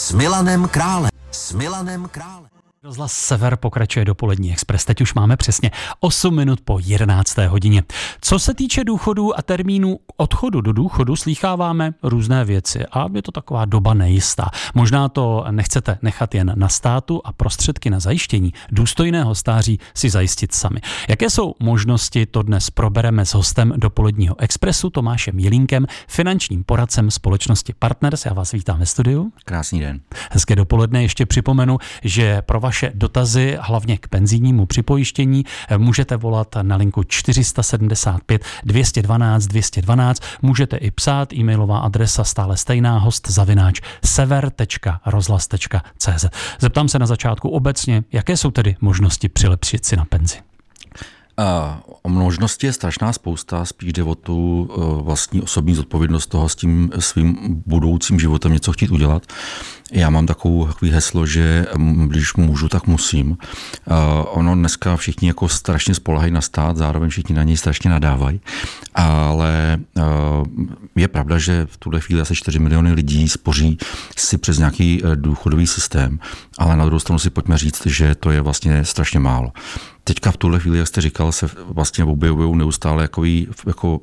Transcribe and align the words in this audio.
s 0.00 0.10
Milanem 0.10 0.68
Králem. 0.68 1.10
S 1.30 1.52
Milanem 1.52 2.08
Králem. 2.10 2.59
Rozhlas 2.84 3.12
Sever 3.12 3.56
pokračuje 3.56 4.04
dopolední 4.04 4.52
expres. 4.52 4.84
Teď 4.84 5.00
už 5.00 5.14
máme 5.14 5.36
přesně 5.36 5.70
8 6.00 6.36
minut 6.36 6.60
po 6.64 6.78
11. 6.82 7.38
hodině. 7.38 7.82
Co 8.20 8.38
se 8.38 8.54
týče 8.54 8.84
důchodů 8.84 9.38
a 9.38 9.42
termínu 9.42 9.98
odchodu 10.16 10.60
do 10.60 10.72
důchodu, 10.72 11.16
slýcháváme 11.16 11.94
různé 12.02 12.44
věci 12.44 12.86
a 12.86 13.06
je 13.14 13.22
to 13.22 13.32
taková 13.32 13.64
doba 13.64 13.94
nejistá. 13.94 14.50
Možná 14.74 15.08
to 15.08 15.44
nechcete 15.50 15.98
nechat 16.02 16.34
jen 16.34 16.52
na 16.56 16.68
státu 16.68 17.20
a 17.24 17.32
prostředky 17.32 17.90
na 17.90 18.00
zajištění 18.00 18.52
důstojného 18.72 19.34
stáří 19.34 19.78
si 19.94 20.10
zajistit 20.10 20.54
sami. 20.54 20.80
Jaké 21.08 21.30
jsou 21.30 21.54
možnosti, 21.60 22.26
to 22.26 22.42
dnes 22.42 22.70
probereme 22.70 23.26
s 23.26 23.34
hostem 23.34 23.72
dopoledního 23.76 24.40
expresu 24.40 24.90
Tomášem 24.90 25.38
Jilínkem, 25.38 25.86
finančním 26.08 26.64
poradcem 26.64 27.10
společnosti 27.10 27.74
Partners. 27.78 28.26
Já 28.26 28.32
vás 28.32 28.52
vítám 28.52 28.78
ve 28.78 28.86
studiu. 28.86 29.32
Krásný 29.44 29.80
den. 29.80 30.00
Hezké 30.30 30.56
dopoledne. 30.56 31.02
Ještě 31.02 31.26
připomenu, 31.26 31.78
že 32.02 32.42
pro 32.42 32.60
vaše 32.70 32.92
dotazy, 32.94 33.58
hlavně 33.60 33.98
k 33.98 34.08
penzijnímu 34.08 34.66
připojištění, 34.66 35.44
můžete 35.76 36.16
volat 36.16 36.56
na 36.62 36.76
linku 36.76 37.04
475 37.04 38.44
212 38.64 39.46
212. 39.46 40.22
Můžete 40.42 40.76
i 40.76 40.90
psát, 40.90 41.32
e-mailová 41.32 41.78
adresa 41.78 42.24
stále 42.24 42.56
stejná, 42.56 42.98
host 42.98 43.30
zavináč 43.30 43.80
sever.rozhlas.cz. 44.04 46.24
Zeptám 46.60 46.88
se 46.88 46.98
na 46.98 47.06
začátku 47.06 47.48
obecně, 47.48 48.04
jaké 48.12 48.36
jsou 48.36 48.50
tedy 48.50 48.76
možnosti 48.80 49.28
přilepšit 49.28 49.84
si 49.84 49.96
na 49.96 50.04
penzi? 50.04 50.49
O 52.02 52.08
možnosti 52.08 52.66
je 52.66 52.72
strašná 52.72 53.12
spousta, 53.12 53.64
spíš 53.64 53.92
jde 53.92 54.02
o 54.02 54.14
tu 54.14 54.68
e, 54.70 55.02
vlastní 55.02 55.42
osobní 55.42 55.74
zodpovědnost 55.74 56.26
toho 56.26 56.48
s 56.48 56.56
tím 56.56 56.90
svým 56.98 57.36
budoucím 57.66 58.20
životem 58.20 58.52
něco 58.52 58.72
chtít 58.72 58.90
udělat. 58.90 59.26
Já 59.92 60.10
mám 60.10 60.26
takovou, 60.26 60.66
takový 60.66 60.90
heslo, 60.90 61.26
že 61.26 61.66
když 62.06 62.34
můžu, 62.34 62.68
tak 62.68 62.86
musím. 62.86 63.30
Uh, 63.30 63.36
ono 64.24 64.54
dneska 64.54 64.96
všichni 64.96 65.28
jako 65.28 65.48
strašně 65.48 65.94
spolehají 65.94 66.32
na 66.32 66.40
stát, 66.40 66.76
zároveň 66.76 67.10
všichni 67.10 67.34
na 67.34 67.42
něj 67.42 67.56
strašně 67.56 67.90
nadávají, 67.90 68.40
ale 68.94 69.78
uh, 69.96 70.04
je 70.96 71.08
pravda, 71.08 71.38
že 71.38 71.66
v 71.70 71.76
tuhle 71.76 72.00
chvíli 72.00 72.20
asi 72.20 72.34
4 72.34 72.58
miliony 72.58 72.92
lidí 72.92 73.28
spoří 73.28 73.78
si 74.16 74.38
přes 74.38 74.58
nějaký 74.58 75.02
důchodový 75.14 75.66
systém, 75.66 76.18
ale 76.58 76.76
na 76.76 76.84
druhou 76.84 77.00
stranu 77.00 77.18
si 77.18 77.30
pojďme 77.30 77.58
říct, 77.58 77.86
že 77.86 78.14
to 78.14 78.30
je 78.30 78.40
vlastně 78.40 78.84
strašně 78.84 79.20
málo. 79.20 79.52
Teďka 80.10 80.30
v 80.30 80.36
tuhle 80.36 80.60
chvíli, 80.60 80.78
jak 80.78 80.88
jste 80.88 81.00
říkal, 81.00 81.32
se 81.32 81.50
vlastně 81.66 82.04
objevují 82.04 82.56
neustále 82.56 83.02
jako, 83.02 83.24
jako 83.66 84.00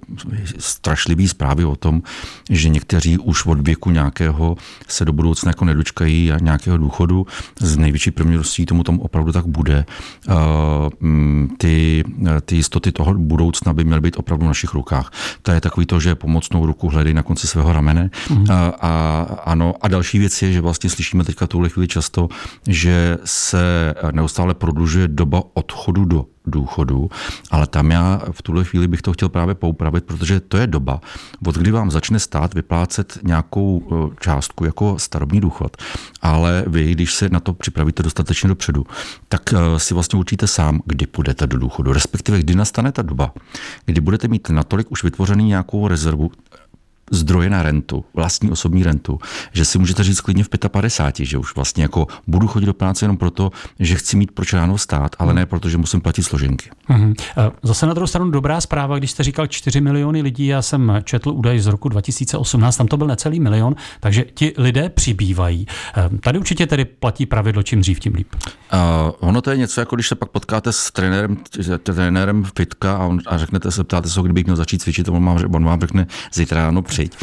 strašlivý 0.60 1.28
zprávy 1.28 1.66
o 1.66 1.76
tom, 1.76 2.02
že 2.50 2.70
někteří 2.70 3.18
už 3.18 3.46
od 3.46 3.62
věku 3.68 3.92
nějakého 3.92 4.58
se 4.88 5.06
do 5.06 5.14
budoucna 5.14 5.50
jako 5.50 5.66
nedočkají 5.66 6.32
nějakého 6.42 6.78
důchodu. 6.78 7.28
Z 7.60 7.78
největší 7.78 8.12
pravděpodobností 8.12 8.66
tomu 8.66 8.84
tam 8.84 9.00
opravdu 9.00 9.32
tak 9.32 9.46
bude. 9.48 9.86
Mm, 11.00 11.56
ty, 11.58 12.04
ty 12.46 12.56
jistoty 12.56 12.92
toho 12.92 13.14
budoucna 13.14 13.74
by 13.74 13.84
měly 13.84 14.02
být 14.02 14.18
opravdu 14.18 14.46
v 14.46 14.48
našich 14.48 14.74
rukách. 14.74 15.12
To 15.42 15.52
je 15.52 15.62
takový 15.62 15.86
to, 15.86 16.00
že 16.00 16.16
pomocnou 16.16 16.66
ruku 16.66 16.90
hledej 16.90 17.14
na 17.14 17.24
konci 17.24 17.48
svého 17.48 17.74
ramene. 17.74 18.10
Mm. 18.30 18.46
A, 18.52 18.74
a, 18.82 19.24
ano, 19.46 19.74
a 19.82 19.88
další 19.88 20.20
věc 20.20 20.42
je, 20.42 20.52
že 20.52 20.62
vlastně 20.62 20.90
slyšíme 20.90 21.24
teďka 21.24 21.48
tuhle 21.48 21.70
chvíli 21.70 21.88
často, 21.88 22.30
že 22.68 23.18
se 23.26 23.94
neustále 24.12 24.54
prodlužuje 24.54 25.08
doba 25.08 25.44
odchodu 25.54 25.97
do 26.06 26.26
důchodu, 26.48 27.10
ale 27.52 27.68
tam 27.68 27.92
já 27.92 28.22
v 28.32 28.42
tuhle 28.42 28.64
chvíli 28.64 28.88
bych 28.88 29.02
to 29.02 29.14
chtěl 29.14 29.30
právě 29.30 29.56
poupravit, 29.56 30.04
protože 30.04 30.40
to 30.40 30.58
je 30.58 30.68
doba, 30.68 31.02
od 31.46 31.56
kdy 31.56 31.72
vám 31.72 31.92
začne 31.92 32.20
stát 32.20 32.54
vyplácet 32.54 33.20
nějakou 33.24 33.82
e, 33.82 34.16
částku 34.20 34.66
jako 34.66 35.00
starobní 35.00 35.40
důchod, 35.40 35.78
ale 36.22 36.64
vy, 36.68 36.92
když 36.92 37.14
se 37.14 37.30
na 37.30 37.40
to 37.40 37.54
připravíte 37.54 38.04
dostatečně 38.04 38.50
dopředu, 38.50 38.86
tak 39.30 39.54
e, 39.54 39.80
si 39.80 39.94
vlastně 39.94 40.20
určíte 40.20 40.48
sám, 40.48 40.82
kdy 40.86 41.08
půjdete 41.08 41.48
do 41.48 41.58
důchodu, 41.58 41.94
respektive 41.94 42.40
kdy 42.40 42.56
nastane 42.56 42.92
ta 42.92 43.02
doba, 43.02 43.34
kdy 43.86 44.02
budete 44.02 44.28
mít 44.28 44.50
natolik 44.50 44.92
už 44.92 45.04
vytvořený 45.04 45.44
nějakou 45.44 45.88
rezervu, 45.88 46.32
zdroje 47.12 47.50
na 47.50 47.64
rentu, 47.64 48.06
vlastní 48.14 48.52
osobní 48.52 48.84
rentu, 48.84 49.20
že 49.52 49.66
si 49.66 49.80
můžete 49.80 50.04
říct 50.04 50.22
klidně 50.22 50.44
v 50.44 50.50
55, 50.68 51.26
že 51.26 51.38
už 51.38 51.56
vlastně 51.56 51.84
jako 51.84 52.08
budu 52.28 52.48
chodit 52.48 52.66
do 52.66 52.74
práce 52.74 53.06
jenom 53.06 53.18
proto, 53.18 53.52
že 53.80 53.96
chci 53.96 54.18
mít 54.18 54.32
proč 54.32 54.54
ráno 54.54 54.78
stát, 54.78 55.16
ale 55.20 55.34
ne 55.34 55.46
proto, 55.46 55.70
že 55.70 55.78
musím 55.78 56.02
platit 56.02 56.24
složenky. 56.24 56.70
Mm-hmm. 56.90 57.14
Zase 57.64 57.86
na 57.86 57.94
druhou 57.94 58.08
stranu 58.08 58.32
dobrá 58.32 58.62
zpráva, 58.62 58.98
když 58.98 59.12
jste 59.12 59.24
říkal 59.24 59.48
4 59.48 59.82
miliony 59.82 60.22
lidí, 60.22 60.48
já 60.48 60.62
jsem 60.62 61.02
četl 61.04 61.30
údaj 61.30 61.60
z 61.60 61.68
roku 61.68 61.90
2018, 61.90 62.78
tam 62.78 62.88
to 62.88 62.98
byl 62.98 63.08
necelý 63.08 63.40
milion, 63.40 63.76
takže 64.00 64.26
ti 64.34 64.54
lidé 64.58 64.90
přibývají. 64.90 65.68
Eh, 65.98 66.10
tady 66.20 66.40
určitě 66.40 66.68
tedy 66.68 66.86
platí 66.86 67.26
pravidlo, 67.26 67.64
čím 67.64 67.82
dřív, 67.82 68.00
tím 68.00 68.14
líp. 68.16 68.28
Uh, 68.74 69.12
ono 69.20 69.42
to 69.42 69.52
je 69.52 69.58
něco, 69.58 69.82
jako 69.82 69.96
když 69.96 70.08
se 70.08 70.16
pak 70.16 70.30
potkáte 70.30 70.72
s 70.72 70.92
trenérem, 70.92 71.38
trenérem 71.84 72.44
fitka 72.58 72.98
a, 72.98 73.06
on, 73.06 73.20
a 73.26 73.38
řeknete 73.38 73.72
se, 73.72 73.84
ptáte 73.84 74.10
se, 74.10 74.22
kdybych 74.22 74.46
měl 74.46 74.56
začít 74.56 74.82
cvičit, 74.82 75.10
on 75.10 75.26
vám, 75.26 75.40
on 75.56 75.64
vám 75.64 75.82
řekne 75.82 76.08
zítra 76.34 76.62
ráno 76.62 76.82
přijď, 76.98 77.18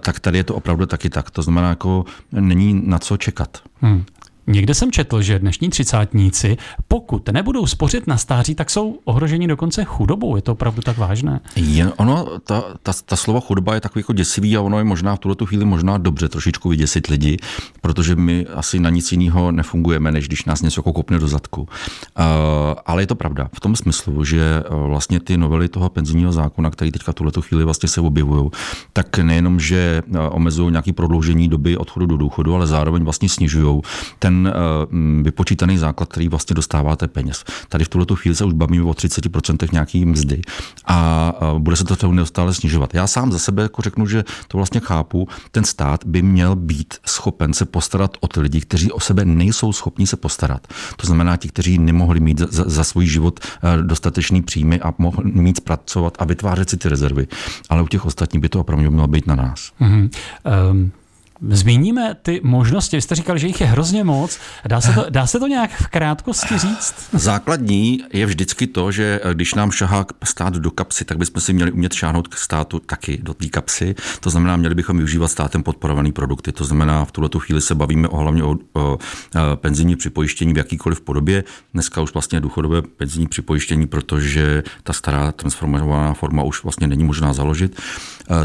tak 0.00 0.20
tady 0.20 0.38
je 0.38 0.44
to 0.44 0.54
opravdu 0.54 0.86
taky 0.86 1.10
tak. 1.10 1.30
To 1.30 1.42
znamená, 1.42 1.68
jako 1.68 2.04
není 2.32 2.82
na 2.86 2.98
co 2.98 3.16
čekat. 3.16 3.58
Hmm. 3.80 4.04
Někde 4.46 4.74
jsem 4.74 4.92
četl, 4.92 5.22
že 5.22 5.38
dnešní 5.38 5.70
třicátníci, 5.70 6.56
pokud 6.88 7.28
nebudou 7.28 7.66
spořit 7.66 8.06
na 8.06 8.16
stáří, 8.16 8.54
tak 8.54 8.70
jsou 8.70 8.98
ohroženi 9.04 9.46
dokonce 9.46 9.84
chudobou. 9.84 10.36
Je 10.36 10.42
to 10.42 10.52
opravdu 10.52 10.82
tak 10.82 10.98
vážné? 10.98 11.40
Je, 11.56 11.92
ono, 11.92 12.26
ta, 12.44 12.64
ta, 12.82 12.92
ta 13.04 13.16
slova 13.16 13.40
chudoba 13.40 13.74
je 13.74 13.80
takový 13.80 14.00
jako 14.00 14.12
děsivý 14.12 14.56
a 14.56 14.60
ono 14.60 14.78
je 14.78 14.84
možná 14.84 15.16
v 15.16 15.18
tuto 15.18 15.46
chvíli 15.46 15.64
možná 15.64 15.98
dobře 15.98 16.28
trošičku 16.28 16.68
vyděsit 16.68 17.06
lidi, 17.06 17.36
protože 17.80 18.16
my 18.16 18.46
asi 18.46 18.78
na 18.78 18.90
nic 18.90 19.12
jiného 19.12 19.52
nefungujeme, 19.52 20.12
než 20.12 20.26
když 20.26 20.44
nás 20.44 20.62
něco 20.62 20.78
jako 20.78 20.92
kopne 20.92 21.18
do 21.18 21.28
zadku. 21.28 21.60
Uh, 21.60 21.66
ale 22.86 23.02
je 23.02 23.06
to 23.06 23.14
pravda 23.14 23.48
v 23.54 23.60
tom 23.60 23.76
smyslu, 23.76 24.24
že 24.24 24.62
uh, 24.70 24.86
vlastně 24.86 25.20
ty 25.20 25.36
novely 25.36 25.68
toho 25.68 25.88
penzijního 25.88 26.32
zákona, 26.32 26.70
které 26.70 26.90
teďka 26.90 27.12
tuto 27.12 27.42
chvíli 27.42 27.64
vlastně 27.64 27.88
se 27.88 28.00
objevují, 28.00 28.50
tak 28.92 29.18
nejenom, 29.18 29.60
že 29.60 30.02
uh, 30.06 30.18
omezují 30.30 30.70
nějaké 30.70 30.92
prodloužení 30.92 31.48
doby 31.48 31.76
odchodu 31.76 32.06
do 32.06 32.16
důchodu, 32.16 32.54
ale 32.54 32.66
zároveň 32.66 33.04
vlastně 33.04 33.28
snižují 33.28 33.80
ten 34.18 34.31
ten 34.32 34.46
eh, 34.46 35.22
vypočítaný 35.22 35.78
základ, 35.78 36.08
který 36.08 36.28
vlastně 36.28 36.54
dostáváte 36.54 37.08
peněz. 37.08 37.44
Tady 37.68 37.84
v 37.84 37.88
tuhle 37.88 38.06
chvíli 38.14 38.36
se 38.36 38.44
už 38.44 38.52
bavíme 38.52 38.84
o 38.84 38.90
30% 38.90 39.68
nějaký 39.72 40.04
mzdy 40.04 40.40
a 40.86 41.32
bude 41.58 41.76
se 41.76 41.84
to 41.84 42.12
neustále 42.12 42.54
snižovat. 42.54 42.94
Já 42.94 43.06
sám 43.06 43.32
za 43.32 43.38
sebe 43.38 43.62
jako 43.62 43.82
řeknu, 43.82 44.06
že 44.06 44.24
to 44.48 44.58
vlastně 44.58 44.80
chápu. 44.80 45.28
Ten 45.50 45.64
stát 45.64 46.04
by 46.06 46.22
měl 46.22 46.56
být 46.56 46.94
schopen 47.06 47.54
se 47.54 47.64
postarat 47.64 48.16
o 48.20 48.28
ty 48.28 48.40
lidi, 48.40 48.60
kteří 48.60 48.92
o 48.92 49.00
sebe 49.00 49.24
nejsou 49.24 49.72
schopni 49.72 50.06
se 50.06 50.16
postarat. 50.16 50.66
To 50.96 51.06
znamená 51.06 51.36
ti, 51.36 51.48
kteří 51.48 51.78
nemohli 51.78 52.20
mít 52.20 52.38
za, 52.38 52.64
za 52.66 52.84
svůj 52.84 53.06
život 53.06 53.40
eh, 53.40 53.82
dostatečný 53.82 54.42
příjmy 54.42 54.80
a 54.80 54.94
mohli 54.98 55.32
mít 55.32 55.60
pracovat 55.60 56.16
a 56.18 56.24
vytvářet 56.24 56.70
si 56.70 56.76
ty 56.76 56.88
rezervy. 56.88 57.26
Ale 57.68 57.82
u 57.82 57.86
těch 57.86 58.06
ostatních 58.06 58.40
by 58.40 58.48
to 58.48 58.60
opravdu 58.60 58.90
mělo 58.90 59.08
být 59.08 59.26
na 59.26 59.34
nás. 59.34 59.72
Mm-hmm. 59.80 60.10
Um, 60.70 60.92
Zmíníme 61.48 62.16
ty 62.22 62.40
možnosti. 62.44 62.96
Vy 62.96 63.02
jste 63.02 63.14
říkal, 63.14 63.38
že 63.38 63.46
jich 63.46 63.60
je 63.60 63.66
hrozně 63.66 64.04
moc. 64.04 64.38
Dá 64.66 64.80
se 64.80 64.92
to, 64.92 65.06
dá 65.10 65.26
se 65.26 65.38
to 65.38 65.46
nějak 65.46 65.70
v 65.70 65.86
krátkosti 65.86 66.58
říct? 66.58 66.94
Základní 67.12 68.02
je 68.12 68.26
vždycky 68.26 68.66
to, 68.66 68.92
že 68.92 69.20
když 69.32 69.54
nám 69.54 69.70
šahá 69.70 70.06
stát 70.24 70.54
do 70.54 70.70
kapsy, 70.70 71.04
tak 71.04 71.18
bychom 71.18 71.40
si 71.40 71.52
měli 71.52 71.72
umět 71.72 71.92
šáhnout 71.92 72.28
k 72.28 72.36
státu 72.36 72.78
taky 72.78 73.18
do 73.22 73.34
té 73.34 73.48
kapsy. 73.48 73.94
To 74.20 74.30
znamená, 74.30 74.56
měli 74.56 74.74
bychom 74.74 74.96
využívat 74.96 75.28
státem 75.28 75.62
podporované 75.62 76.12
produkty. 76.12 76.52
To 76.52 76.64
znamená, 76.64 77.04
v 77.04 77.12
tuhle 77.12 77.30
chvíli 77.38 77.60
se 77.60 77.74
bavíme 77.74 78.08
o 78.08 78.16
hlavně 78.16 78.44
o, 78.44 78.56
o 78.72 78.98
penzijní 79.54 79.96
připojištění 79.96 80.54
v 80.54 80.56
jakýkoliv 80.56 81.00
podobě. 81.00 81.44
Dneska 81.74 82.00
už 82.00 82.12
vlastně 82.12 82.40
důchodové 82.40 82.82
penzijní 82.82 83.26
připojištění, 83.26 83.86
protože 83.86 84.62
ta 84.82 84.92
stará 84.92 85.32
transformovaná 85.32 86.14
forma 86.14 86.42
už 86.42 86.62
vlastně 86.62 86.86
není 86.86 87.04
možná 87.04 87.32
založit. 87.32 87.80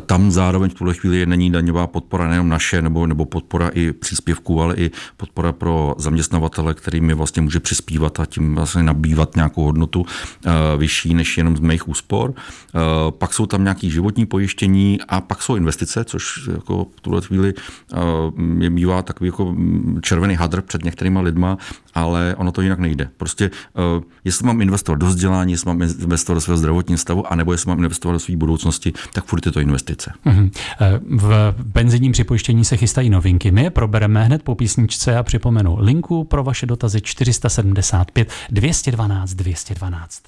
Tam 0.06 0.31
zároveň 0.31 0.69
v 0.69 0.74
tuhle 0.74 0.94
chvíli 0.94 1.25
není 1.25 1.52
daňová 1.52 1.88
podpora 1.88 2.28
nejenom 2.28 2.50
naše, 2.50 2.81
nebo, 2.88 3.08
nebo 3.08 3.25
podpora 3.25 3.70
i 3.70 3.94
příspěvků, 3.94 4.62
ale 4.62 4.75
i 4.75 4.92
podpora 5.18 5.52
pro 5.52 5.96
zaměstnavatele, 5.97 6.73
kterými 6.73 7.14
vlastně 7.14 7.41
může 7.41 7.59
přispívat 7.59 8.20
a 8.20 8.26
tím 8.26 8.56
vlastně 8.56 8.84
nabývat 8.84 9.35
nějakou 9.35 9.64
hodnotu 9.64 10.02
uh, 10.02 10.52
vyšší 10.78 11.14
než 11.14 11.38
jenom 11.38 11.58
z 11.58 11.59
mých 11.59 11.88
úspor. 11.88 12.29
Uh, 12.29 13.11
pak 13.11 13.34
jsou 13.34 13.46
tam 13.46 13.64
nějaké 13.64 13.90
životní 13.90 14.26
pojištění 14.26 15.00
a 15.08 15.22
pak 15.22 15.41
jsou 15.41 15.56
investice, 15.56 16.03
což 16.03 16.50
jako 16.53 16.85
v 16.96 17.02
tuhle 17.02 17.22
chvíli 17.22 17.53
uh, 17.53 18.61
je 18.64 18.70
bývá 18.70 19.02
takový 19.02 19.28
jako 19.28 19.56
červený 20.02 20.35
hadr 20.35 20.61
před 20.61 20.85
některýma 20.85 21.22
lidma, 21.22 21.58
ale 21.94 22.35
ono 22.38 22.52
to 22.52 22.61
jinak 22.61 22.79
nejde. 22.79 23.09
Prostě 23.17 23.52
jestli 24.26 24.47
mám 24.47 24.61
investovat 24.61 24.97
do 25.00 25.06
vzdělání, 25.06 25.52
jestli 25.52 25.67
mám 25.67 25.82
investovat 25.82 26.35
do 26.35 26.41
svého 26.41 26.58
zdravotního 26.58 26.97
stavu, 26.97 27.32
anebo 27.32 27.52
jestli 27.52 27.70
mám 27.70 27.78
investovat 27.78 28.14
do 28.14 28.20
své 28.20 28.35
budoucnosti, 28.35 28.94
tak 29.14 29.26
furt 29.26 29.46
je 29.46 29.52
to 29.52 29.59
investice. 29.59 30.14
Uh-huh. 30.26 30.50
V 31.06 31.56
penzijním 31.73 32.11
připojištění 32.11 32.66
se 32.67 32.78
chystají 32.78 33.09
novinky. 33.09 33.52
My 33.52 33.64
je 33.64 33.69
probereme 33.69 34.23
hned 34.23 34.43
po 34.43 34.55
písničce 34.55 35.17
a 35.17 35.23
připomenu 35.23 35.78
linku 35.79 36.23
pro 36.23 36.43
vaše 36.43 36.66
dotazy 36.66 37.02
475 37.02 38.31
212 38.49 39.34
212. 39.34 40.23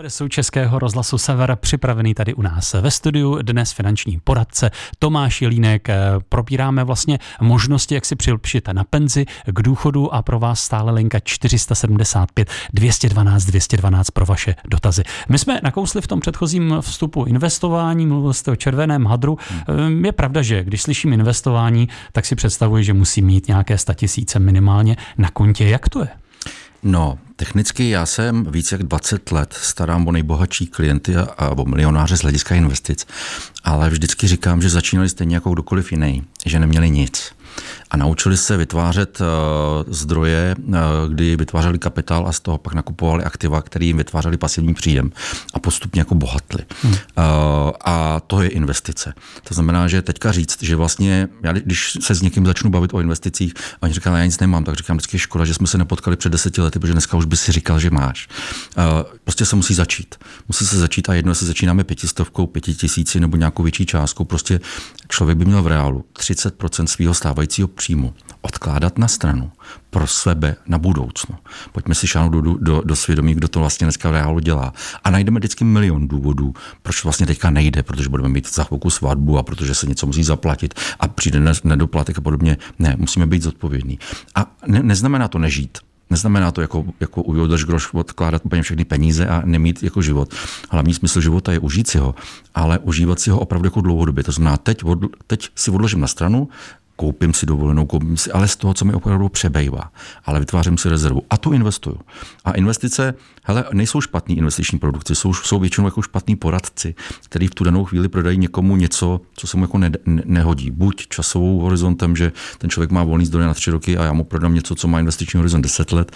Presu 0.00 0.28
Českého 0.28 0.78
rozhlasu 0.78 1.18
Sever 1.18 1.56
připravený 1.60 2.14
tady 2.14 2.34
u 2.34 2.42
nás 2.42 2.72
ve 2.72 2.90
studiu. 2.90 3.38
Dnes 3.42 3.72
finanční 3.72 4.20
poradce 4.24 4.70
Tomáš 4.98 5.42
Jelínek. 5.42 5.88
Probíráme 6.28 6.84
vlastně 6.84 7.18
možnosti, 7.40 7.94
jak 7.94 8.04
si 8.04 8.16
přilepšit 8.16 8.68
na 8.72 8.84
penzi 8.84 9.26
k 9.46 9.62
důchodu 9.62 10.14
a 10.14 10.22
pro 10.22 10.38
vás 10.38 10.60
stále 10.60 10.92
linka 10.92 11.20
475 11.20 12.50
212 12.72 13.44
212 13.44 14.10
pro 14.10 14.26
vaše 14.26 14.54
dotazy. 14.68 15.02
My 15.28 15.38
jsme 15.38 15.60
nakousli 15.62 16.00
v 16.00 16.06
tom 16.06 16.20
předchozím 16.20 16.76
vstupu 16.80 17.24
investování, 17.24 18.06
mluvil 18.06 18.32
jste 18.32 18.50
o 18.50 18.56
červeném 18.56 19.06
hadru. 19.06 19.38
Hmm. 19.68 20.04
Je 20.04 20.12
pravda, 20.12 20.42
že 20.42 20.64
když 20.64 20.82
slyším 20.82 21.12
investování, 21.12 21.88
tak 22.12 22.26
si 22.26 22.36
představuji, 22.36 22.84
že 22.84 22.92
musí 22.92 23.22
mít 23.22 23.48
nějaké 23.48 23.78
statisíce 23.78 24.38
minimálně 24.38 24.96
na 25.18 25.30
kontě. 25.30 25.64
Jak 25.64 25.88
to 25.88 26.00
je? 26.00 26.08
No, 26.82 27.18
technicky 27.36 27.90
já 27.90 28.06
jsem 28.06 28.44
více 28.44 28.74
jak 28.74 28.82
20 28.82 29.32
let 29.32 29.58
starám 29.62 30.08
o 30.08 30.12
nejbohatší 30.12 30.66
klienty 30.66 31.16
a, 31.16 31.22
a 31.22 31.48
o 31.48 31.64
milionáře 31.64 32.16
z 32.16 32.22
hlediska 32.22 32.54
investic, 32.54 33.06
ale 33.64 33.90
vždycky 33.90 34.28
říkám, 34.28 34.62
že 34.62 34.68
začínali 34.70 35.08
stejně 35.08 35.36
jako 35.36 35.50
kdokoliv 35.50 35.92
jiný, 35.92 36.24
že 36.46 36.58
neměli 36.58 36.90
nic 36.90 37.32
a 37.90 37.96
naučili 37.96 38.36
se 38.36 38.56
vytvářet 38.56 39.20
uh, 39.20 39.92
zdroje, 39.94 40.56
uh, 40.58 40.74
kdy 41.08 41.36
vytvářeli 41.36 41.78
kapitál 41.78 42.28
a 42.28 42.32
z 42.32 42.40
toho 42.40 42.58
pak 42.58 42.74
nakupovali 42.74 43.24
aktiva, 43.24 43.62
které 43.62 43.84
jim 43.84 43.96
vytvářeli 43.96 44.36
pasivní 44.36 44.74
příjem 44.74 45.12
a 45.54 45.58
postupně 45.58 46.00
jako 46.00 46.14
bohatli. 46.14 46.64
Hmm. 46.82 46.92
Uh, 46.92 46.98
a 47.84 48.20
to 48.26 48.42
je 48.42 48.48
investice. 48.48 49.14
To 49.48 49.54
znamená, 49.54 49.88
že 49.88 50.02
teďka 50.02 50.32
říct, 50.32 50.62
že 50.62 50.76
vlastně, 50.76 51.28
já 51.42 51.52
když 51.52 51.98
se 52.00 52.14
s 52.14 52.22
někým 52.22 52.46
začnu 52.46 52.70
bavit 52.70 52.94
o 52.94 53.00
investicích 53.00 53.54
a 53.56 53.82
oni 53.82 53.94
říkají, 53.94 54.16
já 54.16 54.24
nic 54.24 54.40
nemám, 54.40 54.64
tak 54.64 54.74
říkám 54.74 54.96
vždycky 54.96 55.18
škoda, 55.18 55.44
že 55.44 55.54
jsme 55.54 55.66
se 55.66 55.78
nepotkali 55.78 56.16
před 56.16 56.30
deseti 56.30 56.60
lety, 56.60 56.78
protože 56.78 56.92
dneska 56.92 57.16
už 57.16 57.24
by 57.24 57.36
si 57.36 57.52
říkal, 57.52 57.78
že 57.78 57.90
máš. 57.90 58.28
Prostě 59.24 59.44
se 59.44 59.56
musí 59.56 59.74
začít. 59.74 60.14
Musí 60.48 60.66
se 60.66 60.78
začít 60.78 61.08
a 61.08 61.14
jedno, 61.14 61.30
jestli 61.30 61.46
začínáme 61.46 61.84
pětistovkou, 61.84 62.46
pěti 62.46 62.74
tisíci 62.74 63.20
nebo 63.20 63.36
nějakou 63.36 63.62
větší 63.62 63.86
částkou, 63.86 64.24
prostě 64.24 64.60
člověk 65.08 65.38
by 65.38 65.44
měl 65.44 65.62
v 65.62 65.66
reálu 65.66 66.04
30% 66.18 66.84
svého 66.86 67.14
stávajícího 67.14 67.68
příjmu 67.76 68.14
odkládat 68.40 68.98
na 68.98 69.08
stranu 69.08 69.52
pro 69.90 70.06
sebe 70.06 70.56
na 70.66 70.78
budoucnu. 70.78 71.36
Pojďme 71.72 71.94
si 71.94 72.06
šáhnout 72.06 72.44
do, 72.44 72.54
do, 72.54 72.82
do 72.84 72.96
svědomí, 72.96 73.34
kdo 73.34 73.48
to 73.48 73.60
vlastně 73.60 73.84
dneska 73.84 74.10
v 74.10 74.12
reálu 74.12 74.40
dělá. 74.40 74.72
A 75.04 75.10
najdeme 75.10 75.38
vždycky 75.40 75.64
milion 75.64 76.08
důvodů, 76.08 76.54
proč 76.82 77.04
vlastně 77.04 77.26
teďka 77.26 77.50
nejde, 77.50 77.82
protože 77.82 78.08
budeme 78.08 78.28
mít 78.28 78.54
za 78.54 78.64
chvilku 78.64 78.90
svatbu 78.90 79.38
a 79.38 79.42
protože 79.42 79.74
se 79.74 79.86
něco 79.86 80.06
musí 80.06 80.24
zaplatit 80.24 80.74
a 81.00 81.08
přijde 81.08 81.40
nedoplatek 81.64 82.18
a 82.18 82.20
podobně. 82.20 82.56
Ne, 82.78 82.94
musíme 82.98 83.26
být 83.26 83.42
zodpovědní. 83.42 83.98
A 84.34 84.46
ne, 84.66 84.82
neznamená 84.82 85.28
to 85.28 85.38
nežít. 85.38 85.78
Neznamená 86.10 86.52
to 86.52 86.60
jako, 86.60 86.84
jako 87.00 87.22
udrž 87.22 87.64
groš 87.64 87.94
odkládat 87.94 88.42
úplně 88.44 88.62
všechny 88.62 88.84
peníze 88.84 89.26
a 89.26 89.42
nemít 89.44 89.82
jako 89.82 90.02
život. 90.02 90.34
Hlavní 90.70 90.94
smysl 90.94 91.20
života 91.20 91.52
je 91.52 91.58
užít 91.58 91.88
si 91.88 91.98
ho, 91.98 92.14
ale 92.54 92.78
užívat 92.78 93.20
si 93.20 93.30
ho 93.30 93.40
opravdu 93.40 93.66
jako 93.66 93.80
dlouhodobě. 93.80 94.24
To 94.24 94.32
znamená, 94.32 94.56
teď, 94.56 94.84
od, 94.84 94.98
teď 95.26 95.48
si 95.54 95.70
odložím 95.70 96.00
na 96.00 96.06
stranu, 96.06 96.48
koupím 96.96 97.34
si 97.34 97.46
dovolenou, 97.46 97.86
koupím 97.86 98.16
si, 98.16 98.32
ale 98.32 98.48
z 98.48 98.56
toho, 98.56 98.74
co 98.74 98.84
mi 98.84 98.94
opravdu 98.94 99.28
přebejvá. 99.28 99.92
Ale 100.24 100.40
vytvářím 100.40 100.78
si 100.78 100.88
rezervu 100.88 101.22
a 101.30 101.36
tu 101.36 101.52
investuju. 101.52 101.98
A 102.44 102.52
investice, 102.52 103.14
hele, 103.44 103.64
nejsou 103.72 104.00
špatní 104.00 104.38
investiční 104.38 104.78
produkty, 104.78 105.14
jsou, 105.14 105.34
jsou 105.34 105.58
většinou 105.58 105.86
jako 105.86 106.02
špatní 106.02 106.36
poradci, 106.36 106.94
který 107.24 107.46
v 107.46 107.54
tu 107.54 107.64
danou 107.64 107.84
chvíli 107.84 108.08
prodají 108.08 108.38
někomu 108.38 108.76
něco, 108.76 109.20
co 109.34 109.46
se 109.46 109.56
mu 109.56 109.64
jako 109.64 109.78
ne, 109.78 109.90
ne, 110.06 110.22
nehodí. 110.24 110.70
Buď 110.70 111.08
časovou 111.08 111.60
horizontem, 111.60 112.16
že 112.16 112.32
ten 112.58 112.70
člověk 112.70 112.90
má 112.90 113.04
volný 113.04 113.26
zdroje 113.26 113.46
na 113.46 113.54
tři 113.54 113.70
roky 113.70 113.96
a 113.96 114.04
já 114.04 114.12
mu 114.12 114.24
prodám 114.24 114.54
něco, 114.54 114.74
co 114.74 114.88
má 114.88 115.00
investiční 115.00 115.38
horizont 115.38 115.62
10 115.62 115.92
let, 115.92 116.12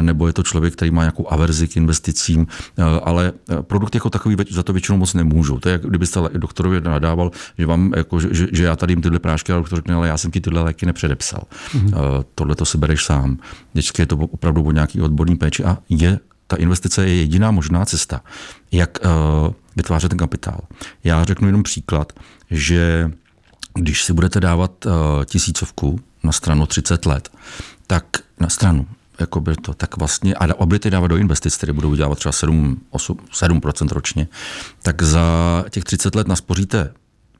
nebo 0.00 0.26
je 0.26 0.32
to 0.32 0.42
člověk, 0.42 0.72
který 0.72 0.90
má 0.90 1.02
nějakou 1.02 1.32
averzi 1.32 1.68
k 1.68 1.76
investicím, 1.76 2.46
ale 3.02 3.32
produkt 3.60 3.94
jako 3.94 4.10
takový 4.10 4.36
za 4.50 4.62
to 4.62 4.72
většinou 4.72 4.98
moc 4.98 5.14
nemůžu. 5.14 5.58
To 5.58 5.68
je, 5.68 5.80
kdybyste 5.84 6.20
doktorovi 6.32 6.80
nadával, 6.80 7.30
že, 7.58 7.66
vám, 7.66 7.92
jako, 7.96 8.20
že, 8.20 8.48
že 8.52 8.64
já 8.64 8.76
tady 8.76 8.92
jim 8.92 9.02
tyhle 9.02 9.18
prášky, 9.18 9.52
ale 9.52 9.60
doktor 9.60 9.76
řekne, 9.78 10.03
ale 10.04 10.08
já 10.08 10.18
jsem 10.18 10.30
ti 10.30 10.40
tyhle 10.40 10.62
léky 10.62 10.86
nepředepsal. 10.86 11.42
Mm-hmm. 11.72 12.24
Tohle 12.34 12.54
to 12.54 12.64
si 12.64 12.78
bereš 12.78 13.04
sám. 13.04 13.38
Vždycky 13.72 14.02
je 14.02 14.06
to 14.06 14.16
opravdu 14.16 14.62
o 14.62 14.72
nějaký 14.72 15.00
odborný 15.00 15.36
péči 15.36 15.64
a 15.64 15.78
je 15.88 16.18
ta 16.46 16.56
investice 16.56 17.06
je 17.06 17.16
jediná 17.16 17.50
možná 17.50 17.84
cesta, 17.84 18.20
jak 18.72 18.98
uh, 19.04 19.52
vytvářet 19.76 20.08
ten 20.08 20.18
kapitál. 20.18 20.60
Já 21.04 21.24
řeknu 21.24 21.48
jenom 21.48 21.62
příklad, 21.62 22.12
že 22.50 23.10
když 23.74 24.04
si 24.04 24.12
budete 24.12 24.40
dávat 24.40 24.86
uh, 24.86 24.92
tisícovku 25.24 26.00
na 26.24 26.32
stranu 26.32 26.66
30 26.66 27.06
let, 27.06 27.28
tak 27.86 28.04
na 28.40 28.48
stranu, 28.48 28.86
jako 29.20 29.40
by 29.40 29.54
to, 29.56 29.74
tak 29.74 29.96
vlastně, 29.96 30.34
a 30.34 30.66
budete 30.66 30.90
dávat 30.90 31.06
do 31.06 31.16
investic, 31.16 31.56
které 31.56 31.72
budou 31.72 31.90
vydělávat 31.90 32.18
třeba 32.18 32.32
7, 32.32 32.80
8, 32.90 33.18
7% 33.32 33.88
ročně, 33.92 34.28
tak 34.82 35.02
za 35.02 35.64
těch 35.70 35.84
30 35.84 36.14
let 36.14 36.28
naspoříte 36.28 36.92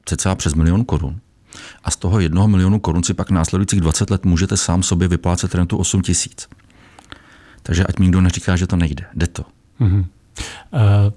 cca 0.04 0.34
přes 0.34 0.54
milion 0.54 0.84
korun 0.84 1.20
a 1.84 1.90
z 1.90 1.96
toho 1.96 2.20
jednoho 2.20 2.48
milionu 2.48 2.78
korun 2.78 3.02
si 3.02 3.14
pak 3.14 3.30
následujících 3.30 3.80
20 3.80 4.10
let 4.10 4.24
můžete 4.24 4.56
sám 4.56 4.82
sobě 4.82 5.08
vyplácet 5.08 5.54
rentu 5.54 5.76
8 5.76 6.02
tisíc. 6.02 6.48
Takže 7.62 7.84
ať 7.84 7.98
mi 7.98 8.06
nikdo 8.06 8.20
neříká, 8.20 8.56
že 8.56 8.66
to 8.66 8.76
nejde. 8.76 9.04
Jde 9.14 9.26
to. 9.26 9.44
Mm-hmm. 9.80 10.04
Uh... 10.72 11.12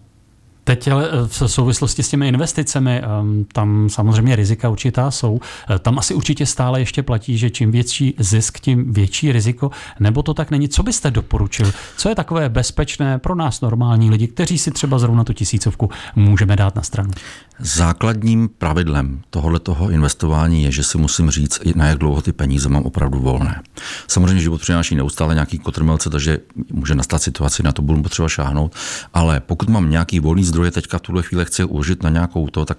Teď 0.67 0.87
ale 0.87 1.09
v 1.27 1.41
souvislosti 1.45 2.03
s 2.03 2.09
těmi 2.09 2.27
investicemi, 2.27 3.01
ehm, 3.01 3.45
tam 3.53 3.89
samozřejmě 3.89 4.35
rizika 4.35 4.69
určitá 4.69 5.11
jsou. 5.11 5.39
Eh, 5.69 5.79
tam 5.79 5.99
asi 5.99 6.13
určitě 6.13 6.45
stále 6.45 6.79
ještě 6.79 7.03
platí, 7.03 7.37
že 7.37 7.49
čím 7.49 7.71
větší 7.71 8.13
zisk, 8.19 8.59
tím 8.59 8.93
větší 8.93 9.31
riziko, 9.31 9.71
nebo 9.99 10.23
to 10.23 10.33
tak 10.33 10.51
není. 10.51 10.69
Co 10.69 10.83
byste 10.83 11.11
doporučil? 11.11 11.71
Co 11.97 12.09
je 12.09 12.15
takové 12.15 12.49
bezpečné 12.49 13.19
pro 13.19 13.35
nás 13.35 13.61
normální 13.61 14.09
lidi, 14.09 14.27
kteří 14.27 14.57
si 14.57 14.71
třeba 14.71 14.99
zrovna 14.99 15.23
tu 15.23 15.33
tisícovku 15.33 15.89
můžeme 16.15 16.55
dát 16.55 16.75
na 16.75 16.81
stranu? 16.81 17.11
Základním 17.59 18.49
pravidlem 18.49 19.21
tohoto 19.29 19.89
investování 19.89 20.63
je, 20.63 20.71
že 20.71 20.83
si 20.83 20.97
musím 20.97 21.31
říct, 21.31 21.59
na 21.75 21.87
jak 21.87 21.97
dlouho 21.97 22.21
ty 22.21 22.33
peníze 22.33 22.69
mám 22.69 22.83
opravdu 22.83 23.19
volné. 23.19 23.61
Samozřejmě 24.07 24.41
život 24.41 24.61
přináší 24.61 24.95
neustále 24.95 25.33
nějaký 25.33 25.59
kotrmelce, 25.59 26.09
takže 26.09 26.39
může 26.71 26.95
nastat 26.95 27.21
situace, 27.21 27.63
na 27.63 27.71
to 27.71 27.81
budu 27.81 28.03
potřeba 28.03 28.29
šáhnout, 28.29 28.75
ale 29.13 29.39
pokud 29.39 29.69
mám 29.69 29.89
nějaký 29.89 30.19
volný 30.19 30.43
zdroje, 30.43 30.71
teďka 30.71 30.97
v 30.97 31.01
tuhle 31.01 31.23
chvíli 31.23 31.45
chci 31.45 31.63
uložit 31.63 32.03
na 32.03 32.09
nějakou 32.09 32.47
to, 32.47 32.65
tak 32.65 32.77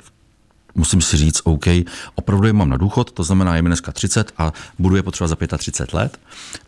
musím 0.75 1.01
si 1.01 1.17
říct, 1.17 1.41
OK, 1.45 1.67
opravdu 2.15 2.47
je 2.47 2.53
mám 2.53 2.69
na 2.69 2.77
důchod, 2.77 3.13
to 3.13 3.23
znamená, 3.23 3.57
je 3.57 3.63
mi 3.63 3.69
dneska 3.69 3.93
30 3.93 4.33
a 4.39 4.53
budu 4.79 4.97
je 4.97 5.03
potřeba 5.03 5.29
za 5.29 5.37
35 5.59 5.95
let. 5.95 6.19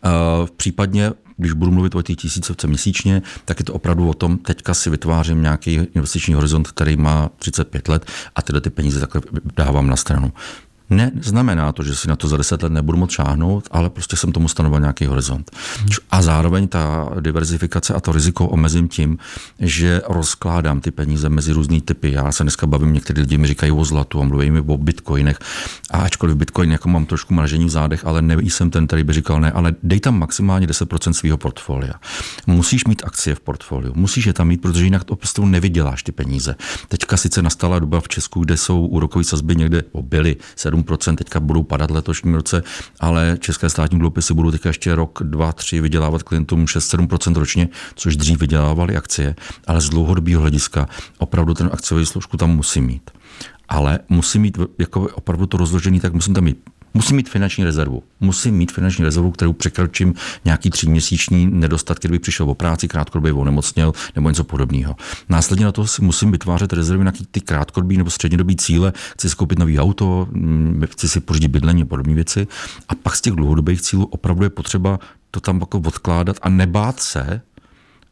Uh, 0.05 0.11
případně 0.57 1.11
když 1.41 1.53
budu 1.53 1.71
mluvit 1.71 1.95
o 1.95 2.03
té 2.03 2.13
tisícovce 2.15 2.67
měsíčně, 2.67 3.21
tak 3.45 3.59
je 3.59 3.65
to 3.65 3.73
opravdu 3.73 4.09
o 4.09 4.13
tom, 4.13 4.37
teďka 4.37 4.73
si 4.73 4.89
vytvářím 4.89 5.41
nějaký 5.41 5.73
investiční 5.73 6.33
horizont, 6.33 6.67
který 6.67 6.97
má 6.97 7.29
35 7.37 7.87
let 7.87 8.05
a 8.35 8.41
tyhle 8.41 8.61
ty 8.61 8.69
peníze 8.69 8.99
takhle 8.99 9.21
dávám 9.57 9.87
na 9.87 9.95
stranu. 9.95 10.33
Ne, 10.91 11.11
znamená 11.21 11.71
to, 11.71 11.83
že 11.83 11.95
si 11.95 12.07
na 12.07 12.15
to 12.15 12.27
za 12.27 12.37
deset 12.37 12.63
let 12.63 12.71
nebudu 12.71 12.97
moc 12.97 13.11
šáhnout, 13.11 13.67
ale 13.71 13.89
prostě 13.89 14.15
jsem 14.15 14.31
tomu 14.31 14.47
stanovil 14.47 14.79
nějaký 14.79 15.05
horizont. 15.05 15.51
Hmm. 15.79 15.89
A 16.11 16.21
zároveň 16.21 16.67
ta 16.67 17.09
diverzifikace 17.19 17.93
a 17.93 17.99
to 17.99 18.11
riziko 18.11 18.47
omezím 18.47 18.87
tím, 18.87 19.17
že 19.59 20.01
rozkládám 20.07 20.81
ty 20.81 20.91
peníze 20.91 21.29
mezi 21.29 21.51
různý 21.51 21.81
typy. 21.81 22.11
Já 22.11 22.31
se 22.31 22.43
dneska 22.43 22.67
bavím, 22.67 22.93
někteří 22.93 23.21
lidi 23.21 23.37
mi 23.37 23.47
říkají 23.47 23.71
o 23.71 23.85
zlatu 23.85 24.21
a 24.21 24.23
mluví 24.23 24.51
mi 24.51 24.59
o 24.59 24.77
bitcoinech. 24.77 25.39
A 25.91 25.97
ačkoliv 25.97 26.35
bitcoin 26.35 26.71
jako 26.71 26.89
mám 26.89 27.05
trošku 27.05 27.33
mražení 27.33 27.65
v 27.65 27.69
zádech, 27.69 28.05
ale 28.05 28.23
jsem 28.41 28.69
ten, 28.69 28.87
který 28.87 29.03
by 29.03 29.13
říkal 29.13 29.41
ne, 29.41 29.51
ale 29.51 29.73
dej 29.83 29.99
tam 29.99 30.19
maximálně 30.19 30.67
10% 30.67 31.11
svého 31.11 31.37
portfolia. 31.37 31.93
Musíš 32.47 32.85
mít 32.85 33.01
akcie 33.05 33.35
v 33.35 33.39
portfoliu, 33.39 33.93
musíš 33.95 34.25
je 34.25 34.33
tam 34.33 34.47
mít, 34.47 34.61
protože 34.61 34.83
jinak 34.83 35.03
to 35.03 35.15
prostě 35.15 35.41
nevyděláš 35.41 36.03
ty 36.03 36.11
peníze. 36.11 36.55
Teďka 36.87 37.17
sice 37.17 37.41
nastala 37.41 37.79
doba 37.79 38.01
v 38.01 38.07
Česku, 38.07 38.39
kde 38.39 38.57
jsou 38.57 38.85
úrokové 38.85 39.23
sazby 39.23 39.55
někde 39.55 39.83
byly 40.01 40.35
7 40.55 40.80
7%, 40.83 41.15
teďka 41.15 41.39
budou 41.39 41.63
padat 41.63 41.91
letošním 41.91 42.33
roce, 42.33 42.63
ale 42.99 43.37
české 43.39 43.69
státní 43.69 43.99
dluhopisy 43.99 44.33
budou 44.33 44.51
teďka 44.51 44.69
ještě 44.69 44.95
rok, 44.95 45.19
dva, 45.23 45.51
tři 45.51 45.81
vydělávat 45.81 46.23
klientům 46.23 46.65
6-7% 46.65 47.35
ročně, 47.35 47.69
což 47.95 48.15
dřív 48.15 48.39
vydělávali 48.39 48.95
akcie, 48.95 49.35
ale 49.67 49.81
z 49.81 49.89
dlouhodobého 49.89 50.41
hlediska 50.41 50.87
opravdu 51.17 51.53
ten 51.53 51.69
akciový 51.73 52.05
složku 52.05 52.37
tam 52.37 52.55
musí 52.55 52.81
mít. 52.81 53.11
Ale 53.69 53.99
musí 54.09 54.39
mít 54.39 54.57
jako 54.79 55.01
opravdu 55.01 55.45
to 55.45 55.57
rozložení, 55.57 55.99
tak 55.99 56.13
musím 56.13 56.33
tam 56.33 56.43
mít 56.43 56.57
Musím 56.93 57.15
mít 57.15 57.29
finanční 57.29 57.63
rezervu. 57.63 58.03
Musím 58.19 58.55
mít 58.55 58.71
finanční 58.71 59.05
rezervu, 59.05 59.31
kterou 59.31 59.53
překročím 59.53 60.13
nějaký 60.45 60.69
tříměsíční 60.69 61.45
nedostatky, 61.45 62.07
kdyby 62.07 62.19
přišel 62.19 62.49
o 62.49 62.55
práci, 62.55 62.87
krátkodobě 62.87 63.33
onemocněl 63.33 63.93
nebo 64.15 64.29
něco 64.29 64.43
podobného. 64.43 64.95
Následně 65.29 65.65
na 65.65 65.71
to 65.71 65.87
si 65.87 66.01
musím 66.01 66.31
vytvářet 66.31 66.73
rezervy 66.73 67.03
na 67.03 67.11
ty 67.31 67.41
krátkodobí 67.41 67.97
nebo 67.97 68.09
střednědobí 68.09 68.55
cíle. 68.55 68.93
Chci 69.13 69.29
si 69.29 69.35
koupit 69.35 69.59
nový 69.59 69.79
auto, 69.79 70.27
mm, 70.31 70.83
chci 70.91 71.09
si 71.09 71.19
pořídit 71.19 71.47
bydlení 71.47 71.81
a 71.81 71.85
podobné 71.85 72.13
věci. 72.13 72.47
A 72.89 72.95
pak 72.95 73.15
z 73.15 73.21
těch 73.21 73.33
dlouhodobých 73.33 73.81
cílů 73.81 74.05
opravdu 74.05 74.43
je 74.43 74.49
potřeba 74.49 74.99
to 75.31 75.39
tam 75.39 75.59
jako 75.59 75.79
odkládat 75.79 76.37
a 76.41 76.49
nebát 76.49 76.99
se, 76.99 77.41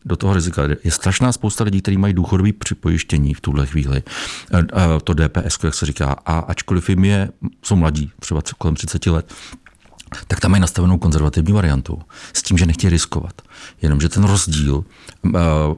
do 0.05 0.15
toho 0.15 0.33
rizika. 0.33 0.61
Je 0.83 0.91
strašná 0.91 1.31
spousta 1.31 1.63
lidí, 1.63 1.81
kteří 1.81 1.97
mají 1.97 2.13
důchodový 2.13 2.53
připojištění 2.53 3.33
v 3.33 3.41
tuhle 3.41 3.65
chvíli. 3.65 4.03
To 5.03 5.13
DPS, 5.13 5.63
jak 5.63 5.73
se 5.73 5.85
říká. 5.85 6.15
A 6.25 6.39
ačkoliv 6.39 6.89
jim 6.89 7.05
je, 7.05 7.29
jsou 7.63 7.75
mladí, 7.75 8.11
třeba 8.19 8.41
kolem 8.57 8.75
30 8.75 9.05
let, 9.05 9.33
tak 10.27 10.39
tam 10.39 10.51
mají 10.51 10.61
nastavenou 10.61 10.97
konzervativní 10.97 11.53
variantu 11.53 12.01
s 12.33 12.43
tím, 12.43 12.57
že 12.57 12.65
nechtějí 12.65 12.91
riskovat. 12.91 13.41
Jenomže 13.81 14.09
ten 14.09 14.23
rozdíl 14.23 14.85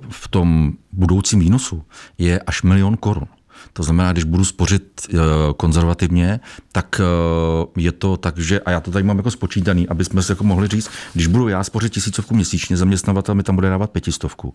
v 0.10 0.28
tom 0.28 0.74
budoucím 0.92 1.40
výnosu 1.40 1.84
je 2.18 2.40
až 2.40 2.62
milion 2.62 2.98
korun. 2.98 3.28
To 3.74 3.84
znamená, 3.84 4.12
když 4.12 4.24
budu 4.24 4.46
spořit 4.46 5.02
eh, 5.10 5.18
konzervativně, 5.58 6.40
tak 6.72 7.02
eh, 7.02 7.82
je 7.82 7.92
to 7.92 8.18
tak, 8.18 8.38
že, 8.38 8.60
a 8.60 8.72
já 8.72 8.80
to 8.80 8.92
tady 8.92 9.04
mám 9.04 9.18
jako 9.18 9.32
spočítaný, 9.32 9.88
aby 9.88 10.06
jsme 10.06 10.24
se 10.24 10.32
jako 10.32 10.44
mohli 10.44 10.68
říct, 10.68 10.90
když 11.14 11.28
budu 11.28 11.48
já 11.48 11.64
spořit 11.64 11.94
tisícovku 11.94 12.36
měsíčně, 12.36 12.78
zaměstnavatel 12.78 13.36
mi 13.36 13.44
tam 13.44 13.56
bude 13.56 13.70
dávat 13.70 13.92
pětistovku, 13.92 14.54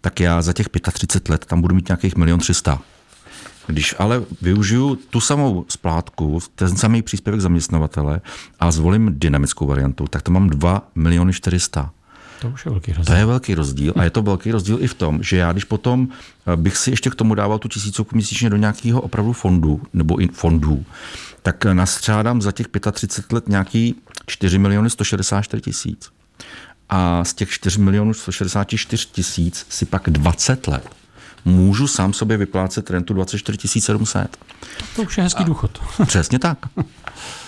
tak 0.00 0.20
já 0.20 0.42
za 0.42 0.52
těch 0.52 0.68
35 0.92 1.32
let 1.32 1.46
tam 1.46 1.60
budu 1.60 1.74
mít 1.74 1.88
nějakých 1.88 2.16
milion 2.16 2.40
třista. 2.40 2.80
Když 3.66 3.94
ale 3.98 4.22
využiju 4.42 4.96
tu 4.96 5.20
samou 5.20 5.64
splátku, 5.68 6.38
ten 6.54 6.76
samý 6.76 7.02
příspěvek 7.02 7.40
zaměstnavatele 7.40 8.20
a 8.60 8.70
zvolím 8.70 9.18
dynamickou 9.18 9.66
variantu, 9.66 10.06
tak 10.10 10.22
to 10.22 10.30
mám 10.30 10.50
2 10.50 10.82
miliony 10.94 11.32
400. 11.32 11.90
To 12.40 12.48
už 12.48 12.64
je 12.64 12.70
velký 12.70 12.92
rozdíl. 12.92 13.14
To 13.14 13.18
je 13.18 13.26
velký 13.26 13.54
rozdíl 13.54 13.92
a 13.96 14.04
je 14.04 14.10
to 14.10 14.22
velký 14.22 14.50
rozdíl 14.50 14.78
i 14.80 14.86
v 14.86 14.94
tom, 14.94 15.22
že 15.22 15.36
já 15.36 15.52
když 15.52 15.64
potom 15.64 16.08
eh, 16.46 16.56
bych 16.56 16.76
si 16.76 16.90
ještě 16.90 17.10
k 17.10 17.14
tomu 17.14 17.34
dával 17.34 17.58
tu 17.58 17.68
tisícovku 17.68 18.16
měsíčně 18.16 18.50
do 18.50 18.56
nějakého 18.56 19.00
opravdu 19.00 19.32
fondu 19.32 19.82
nebo 19.92 20.22
i 20.22 20.28
fondů, 20.28 20.84
tak 21.42 21.64
nastřádám 21.64 22.42
za 22.42 22.52
těch 22.52 22.66
35 22.92 23.34
let 23.34 23.48
nějaký 23.48 23.94
4 24.26 24.58
miliony 24.58 24.90
164 24.90 25.60
tisíc. 25.60 26.10
A 26.88 27.24
z 27.24 27.34
těch 27.34 27.50
4 27.50 27.80
milionů 27.80 28.14
164 28.14 29.06
tisíc 29.12 29.66
si 29.68 29.86
pak 29.86 30.10
20 30.10 30.66
let 30.66 30.90
můžu 31.44 31.86
sám 31.86 32.12
sobě 32.12 32.36
vyplácet 32.36 32.90
rentu 32.90 33.14
24 33.14 33.80
700. 33.80 34.36
To 34.96 35.02
už 35.02 35.18
je 35.18 35.24
hezký 35.24 35.42
a, 35.42 35.46
důchod. 35.46 35.78
Přesně 36.06 36.38
tak. 36.38 36.58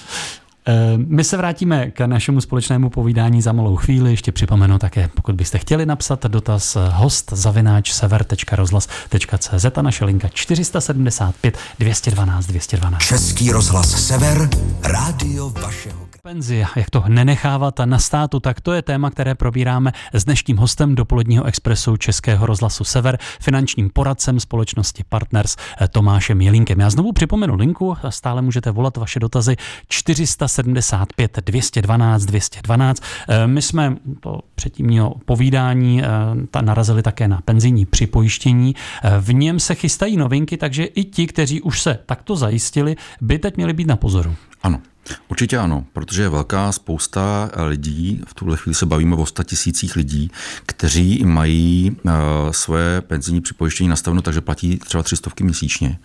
Eh, 0.71 0.99
my 1.07 1.25
se 1.25 1.37
vrátíme 1.37 1.91
k 1.91 2.07
našemu 2.07 2.41
společnému 2.41 2.91
povídání 2.91 3.43
za 3.43 3.53
malou 3.53 3.77
chvíli. 3.77 4.11
Ještě 4.11 4.33
připomenu 4.33 4.79
také, 4.79 5.11
pokud 5.15 5.35
byste 5.35 5.59
chtěli 5.59 5.87
napsat 5.87 6.27
dotaz 6.27 6.77
host 6.91 7.33
zavináč 7.33 7.93
sever.rozhlas.cz 7.93 9.79
a 9.79 9.83
naše 9.83 10.05
linka 10.05 10.29
475 10.29 11.59
212 11.79 12.47
212. 12.47 13.03
Český 13.03 13.53
rozhlas 13.53 14.07
Sever, 14.07 14.49
rádio 14.83 15.51
vašeho 15.51 16.10
Penzi, 16.23 16.67
jak 16.77 16.91
to 16.91 17.05
nenechávat 17.09 17.79
na 17.85 17.99
státu, 17.99 18.41
tak 18.41 18.61
to 18.61 18.73
je 18.73 18.83
téma, 18.83 19.11
které 19.11 19.35
probíráme 19.35 19.93
s 20.13 20.25
dnešním 20.25 20.57
hostem 20.57 20.95
dopoledního 20.95 21.45
expresu 21.45 21.97
Českého 21.97 22.47
rozhlasu 22.47 22.85
Sever, 22.85 23.19
finančním 23.41 23.91
poradcem 23.91 24.41
společnosti 24.41 25.05
Partners 25.09 25.57
eh, 25.81 25.89
Tomášem 25.89 26.41
Jelinkem. 26.41 26.81
Já 26.81 26.91
znovu 26.91 27.13
připomenu 27.13 27.55
linku, 27.55 27.97
stále 28.09 28.43
můžete 28.43 28.71
volat 28.71 28.97
vaše 28.97 29.21
dotazy 29.21 29.57
475 29.89 31.39
212 31.45 32.25
212. 32.25 33.03
My 33.47 33.63
jsme 33.63 33.97
po 34.21 34.41
předtímního 34.55 35.15
povídání 35.25 36.03
eh, 36.03 36.63
narazili 36.63 37.03
také 37.03 37.29
na 37.29 37.41
penzijní 37.45 37.87
připojištění. 37.87 38.75
Eh, 39.03 39.21
v 39.21 39.35
něm 39.35 39.61
se 39.61 39.75
chystají 39.75 40.17
novinky, 40.17 40.57
takže 40.57 40.85
i 40.85 41.05
ti, 41.05 41.27
kteří 41.27 41.63
už 41.63 41.83
se 41.83 41.99
takto 42.07 42.37
zajistili, 42.37 42.97
by 43.21 43.39
teď 43.39 43.57
měli 43.57 43.73
být 43.73 43.87
na 43.87 43.97
pozoru. 43.97 44.35
Ano. 44.63 44.81
Určitě 45.29 45.59
ano, 45.59 45.85
protože 45.93 46.23
je 46.23 46.29
velká 46.29 46.73
spousta 46.73 47.51
lidí, 47.67 48.23
v 48.27 48.35
tuhle 48.35 48.57
chvíli 48.57 48.75
se 48.75 48.87
bavíme 48.87 49.17
o 49.17 49.27
100 49.27 49.45
tisících 49.45 49.97
lidí, 49.97 50.31
kteří 50.67 51.25
mají 51.25 51.97
uh, 52.03 52.13
své 52.51 53.01
penzijní 53.01 53.41
připojištění 53.41 53.89
nastaveno, 53.89 54.23
takže 54.23 54.41
platí 54.41 54.79
třeba 54.79 55.03
300 55.03 55.31
měsíčně. 55.41 55.99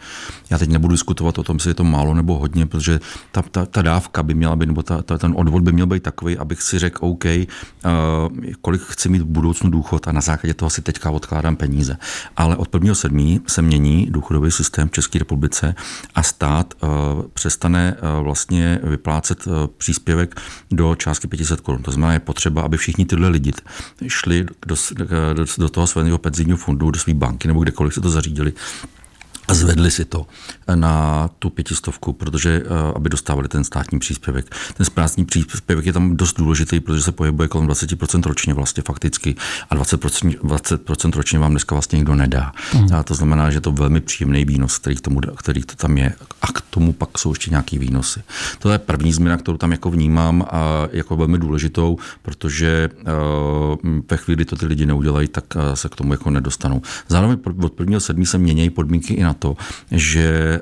Já 0.50 0.58
teď 0.58 0.70
nebudu 0.70 0.92
diskutovat 0.92 1.38
o 1.38 1.44
tom, 1.44 1.56
jestli 1.56 1.70
je 1.70 1.74
to 1.74 1.84
málo 1.84 2.14
nebo 2.14 2.38
hodně, 2.38 2.66
protože 2.66 3.00
ta, 3.32 3.42
ta, 3.42 3.66
ta 3.66 3.82
dávka 3.82 4.24
by 4.24 4.34
měla 4.34 4.56
být, 4.56 4.66
nebo 4.66 4.84
ta, 4.84 5.02
ta, 5.02 5.18
ten 5.18 5.34
odvod 5.38 5.64
by 5.64 5.72
měl 5.72 5.88
být 5.88 6.04
takový, 6.04 6.38
abych 6.38 6.62
si 6.62 6.80
řekl, 6.80 7.06
OK, 7.06 7.26
uh, 7.26 7.42
kolik 8.62 8.82
chci 8.82 9.10
mít 9.10 9.22
v 9.22 9.26
budoucnu 9.26 9.70
důchod 9.70 10.08
a 10.08 10.12
na 10.12 10.22
základě 10.22 10.54
toho 10.54 10.70
si 10.70 10.82
teďka 10.82 11.12
odkládám 11.12 11.56
peníze. 11.56 11.98
Ale 12.38 12.56
od 12.56 12.74
1.7. 12.74 13.42
se 13.48 13.62
mění 13.62 14.08
důchodový 14.10 14.52
systém 14.52 14.88
v 14.88 14.92
České 14.92 15.20
republice 15.20 15.76
a 16.16 16.24
stát 16.24 16.74
uh, 16.84 16.90
přestane 17.34 17.96
uh, 18.18 18.24
vlastně 18.24 18.80
vyplácet 18.90 19.48
eh, 19.48 19.52
příspěvek 19.78 20.42
do 20.72 20.96
částky 20.96 21.28
500 21.28 21.62
korun. 21.62 21.82
To 21.82 21.92
znamená, 21.92 22.14
je 22.14 22.20
potřeba, 22.20 22.62
aby 22.62 22.78
všichni 22.78 23.06
tyhle 23.06 23.28
lidi 23.28 23.52
šli 24.08 24.46
do, 24.66 24.76
do, 25.34 25.46
do 25.58 25.70
toho 25.70 25.88
svého 25.88 26.18
penzijního 26.18 26.58
fondu, 26.58 26.92
do 26.92 27.00
své 27.00 27.14
banky 27.14 27.48
nebo 27.48 27.60
kdekoliv 27.60 27.94
se 27.94 28.02
to 28.02 28.10
zařídili 28.10 28.54
a 29.48 29.54
zvedli 29.54 29.92
si 29.92 30.06
to 30.06 30.28
na 30.76 31.28
tu 31.40 31.50
pětistovku, 31.50 32.14
protože 32.14 32.64
eh, 32.66 32.94
aby 32.96 33.10
dostávali 33.10 33.48
ten 33.48 33.64
státní 33.64 34.00
příspěvek. 34.00 34.56
Ten 34.74 34.86
státní 34.86 35.26
příspěvek 35.26 35.86
je 35.86 35.94
tam 35.94 36.18
dost 36.18 36.38
důležitý, 36.38 36.80
protože 36.80 37.02
se 37.02 37.12
pohybuje 37.12 37.48
kolem 37.48 37.68
20% 37.68 38.24
ročně 38.24 38.54
vlastně 38.54 38.84
fakticky 38.84 39.36
a 39.70 39.76
20%, 39.76 40.40
20% 40.40 41.12
ročně 41.16 41.40
vám 41.40 41.52
dneska 41.52 41.76
vlastně 41.76 41.96
nikdo 41.96 42.16
nedá. 42.16 42.52
Mm. 42.74 42.94
A 42.94 43.04
to 43.04 43.14
znamená, 43.16 43.52
že 43.52 43.58
je 43.58 43.62
to 43.62 43.72
velmi 43.72 44.02
příjemný 44.02 44.46
výnos, 44.46 44.78
který, 44.78 44.96
k 44.96 45.02
tomu, 45.02 45.20
který 45.38 45.64
to 45.64 45.76
tam 45.76 45.98
je 45.98 46.14
a 46.42 46.48
k 46.48 46.62
tomu 46.62 46.94
pak 46.94 47.18
jsou 47.18 47.32
ještě 47.32 47.52
nějaký 47.52 47.78
výnosy. 47.78 48.24
To 48.60 48.70
je 48.70 48.78
první 48.78 49.14
změna, 49.14 49.38
kterou 49.38 49.58
tam 49.58 49.72
jako 49.72 49.92
vnímám 49.92 50.46
a 50.52 50.88
jako 50.92 51.16
velmi 51.16 51.38
důležitou, 51.38 51.98
protože 52.22 52.90
uh, 53.84 54.02
ve 54.10 54.18
chvíli, 54.18 54.36
kdy 54.36 54.46
to 54.46 54.56
ty 54.56 54.66
lidi 54.66 54.86
neudělají, 54.86 55.28
tak 55.28 55.44
uh, 55.56 55.62
se 55.74 55.90
k 55.90 55.96
tomu 55.96 56.14
jako 56.14 56.30
nedostanou. 56.30 56.82
Zároveň 57.08 57.38
od 57.46 57.80
1.7. 57.80 58.26
se 58.26 58.38
mění 58.38 58.70
podmínky 58.70 59.14
i 59.14 59.24
na 59.24 59.35
to, 59.36 59.56
že 59.92 60.60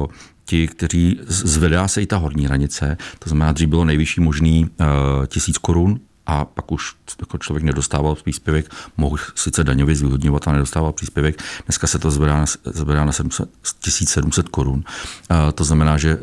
uh, 0.00 0.06
ti, 0.44 0.68
kteří 0.68 1.20
zvedá 1.26 1.88
se 1.88 2.02
i 2.02 2.06
ta 2.06 2.16
horní 2.16 2.46
hranice, 2.46 2.96
to 3.18 3.28
znamená, 3.28 3.52
dřív 3.52 3.68
bylo 3.68 3.84
nejvyšší 3.84 4.20
možný 4.20 4.64
uh, 4.64 5.26
tisíc 5.26 5.58
korun, 5.58 6.00
a 6.26 6.44
pak 6.44 6.72
už 6.72 6.92
jako 7.20 7.38
člověk 7.38 7.64
nedostával 7.64 8.14
příspěvek, 8.14 8.74
mohl 8.96 9.16
sice 9.34 9.64
daňově 9.64 9.94
zvýhodňovat 9.94 10.48
a 10.48 10.52
nedostával 10.52 10.92
příspěvek. 10.92 11.42
Dneska 11.66 11.86
se 11.86 11.98
to 11.98 12.10
zvedá 12.10 12.38
na, 12.38 12.44
zvedá 12.64 13.04
na 13.04 13.12
700, 13.12 13.48
1700 13.80 14.48
korun. 14.48 14.84
Uh, 15.30 15.52
to 15.54 15.64
znamená, 15.64 15.98
že 15.98 16.18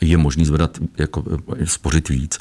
je 0.00 0.16
možný 0.16 0.44
zvedat, 0.44 0.78
jako 0.98 1.24
spořit 1.64 2.08
víc. 2.08 2.38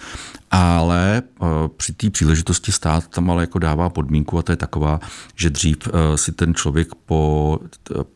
Ale 0.55 1.21
uh, 1.39 1.47
při 1.77 1.93
té 1.93 2.09
příležitosti 2.09 2.71
stát 2.71 3.07
tam 3.07 3.31
ale 3.31 3.43
jako 3.43 3.59
dává 3.59 3.89
podmínku 3.89 4.37
a 4.37 4.41
to 4.41 4.51
je 4.51 4.55
taková, 4.55 4.99
že 5.35 5.49
dřív 5.49 5.77
uh, 5.87 5.93
si 6.15 6.31
ten 6.31 6.55
člověk 6.55 6.87
po 7.05 7.59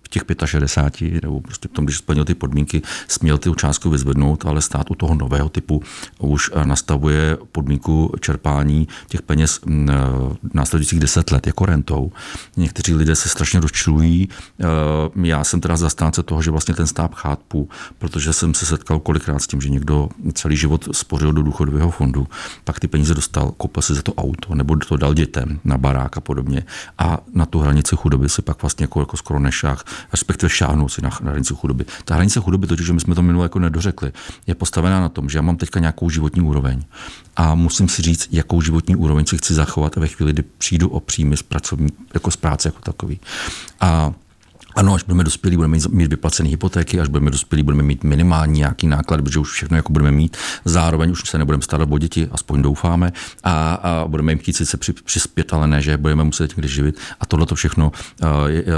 těch 0.10 0.24
65 0.46 1.24
nebo 1.24 1.41
prostě 1.41 1.67
v 1.67 1.72
tom, 1.72 1.86
když 1.86 1.98
splnil 1.98 2.25
ty 2.25 2.36
podmínky, 2.36 2.82
směl 3.08 3.38
ty 3.38 3.51
částku 3.58 3.89
vyzvednout, 3.89 4.46
ale 4.46 4.62
stát 4.62 4.91
u 4.91 4.96
toho 4.96 5.15
nového 5.15 5.50
typu 5.50 5.84
už 6.20 6.51
nastavuje 6.63 7.38
podmínku 7.51 8.13
čerpání 8.20 8.88
těch 9.08 9.22
peněz 9.22 9.60
mm, 9.65 9.89
následujících 10.53 11.00
10 11.00 11.32
let 11.32 11.48
jako 11.48 11.65
rentou. 11.65 12.12
Někteří 12.58 12.96
lidé 12.96 13.15
se 13.15 13.29
strašně 13.29 13.60
rozčilují. 13.60 14.29
Já 15.24 15.44
jsem 15.44 15.62
teda 15.62 15.77
zastánce 15.77 16.24
toho, 16.24 16.41
že 16.41 16.51
vlastně 16.51 16.74
ten 16.74 16.88
stát 16.88 17.15
chápu, 17.15 17.70
protože 17.98 18.34
jsem 18.34 18.53
se 18.53 18.65
setkal 18.65 19.00
kolikrát 19.00 19.39
s 19.39 19.48
tím, 19.48 19.62
že 19.62 19.70
někdo 19.70 20.10
celý 20.34 20.58
život 20.58 20.88
spořil 20.91 21.34
do 21.34 21.44
důchodového 21.44 21.91
fondu 21.91 22.26
pak 22.63 22.79
ty 22.79 22.88
peníze 22.88 23.13
dostal, 23.13 23.51
koupil 23.51 23.84
si 23.84 23.93
za 23.96 24.01
to 24.01 24.13
auto, 24.13 24.55
nebo 24.55 24.75
to 24.75 24.98
dal 24.98 25.13
dětem 25.13 25.60
na 25.63 25.77
barák 25.77 26.17
a 26.17 26.22
podobně. 26.22 26.63
A 26.98 27.17
na 27.34 27.46
tu 27.46 27.60
hranici 27.60 27.96
chudoby 27.96 28.29
si 28.29 28.41
pak 28.41 28.62
vlastně 28.62 28.84
jako, 28.84 29.00
jako 29.00 29.17
skoro 29.17 29.39
nešách, 29.39 29.84
respektive 30.12 30.50
šáhnul 30.50 30.89
si 30.89 31.01
na, 31.01 31.10
na 31.22 31.31
hranici 31.31 31.53
chudoby. 31.53 31.86
Ta 32.05 32.15
hranice 32.15 32.39
chudoby, 32.39 32.67
totiž, 32.67 32.86
že 32.86 32.93
my 32.93 33.00
jsme 33.00 33.15
to 33.15 33.22
minule 33.22 33.46
jako 33.46 33.60
nedořekli, 33.60 34.12
je 34.48 34.55
postavená 34.55 35.01
na 35.01 35.10
tom, 35.10 35.29
že 35.29 35.38
já 35.38 35.41
mám 35.41 35.57
teďka 35.57 35.79
nějakou 35.79 36.10
životní 36.10 36.41
úroveň 36.41 36.84
a 37.36 37.55
musím 37.55 37.89
si 37.89 38.01
říct, 38.01 38.27
jakou 38.31 38.62
životní 38.62 38.96
úroveň 38.96 39.25
si 39.25 39.38
chci 39.38 39.53
zachovat 39.53 39.96
ve 39.96 40.07
chvíli, 40.07 40.34
kdy 40.34 40.43
přijdu 40.57 40.89
o 40.89 41.00
příjmy 41.00 41.38
z 41.38 41.43
pracovní, 41.43 41.89
jako 42.13 42.31
z 42.31 42.36
práce 42.36 42.67
jako 42.67 42.79
takový. 42.81 43.19
A 43.79 44.13
ano, 44.77 44.93
až 44.93 45.03
budeme 45.03 45.24
dospělí, 45.24 45.55
budeme 45.55 45.77
mít, 45.91 46.07
vyplacené 46.07 46.50
hypotéky, 46.50 47.00
až 47.00 47.07
budeme 47.07 47.31
dospělí, 47.31 47.63
budeme 47.63 47.84
mít 47.84 48.03
minimální 48.03 48.60
nějaký 48.60 48.88
náklad, 48.88 49.22
protože 49.22 49.39
už 49.39 49.51
všechno 49.51 49.77
jako 49.77 49.93
budeme 49.93 50.12
mít. 50.12 50.38
Zároveň 50.65 51.12
už 51.12 51.29
se 51.29 51.38
nebudeme 51.38 51.63
starat 51.63 51.89
o 51.91 51.98
děti, 51.98 52.27
aspoň 52.31 52.62
doufáme, 52.62 53.13
a, 53.43 53.74
a 53.74 54.07
budeme 54.07 54.31
jim 54.31 54.39
chtít 54.39 54.53
sice 54.53 54.77
při, 54.77 54.93
přispět, 54.93 55.53
ale 55.53 55.67
ne, 55.67 55.81
že 55.81 55.98
budeme 55.98 56.24
muset 56.24 56.50
někde 56.50 56.67
živit. 56.67 57.00
A 57.19 57.25
tohle 57.25 57.46
to 57.46 57.55
všechno 57.55 57.91
uh, 58.24 58.29
je, 58.48 58.63
uh, 58.63 58.69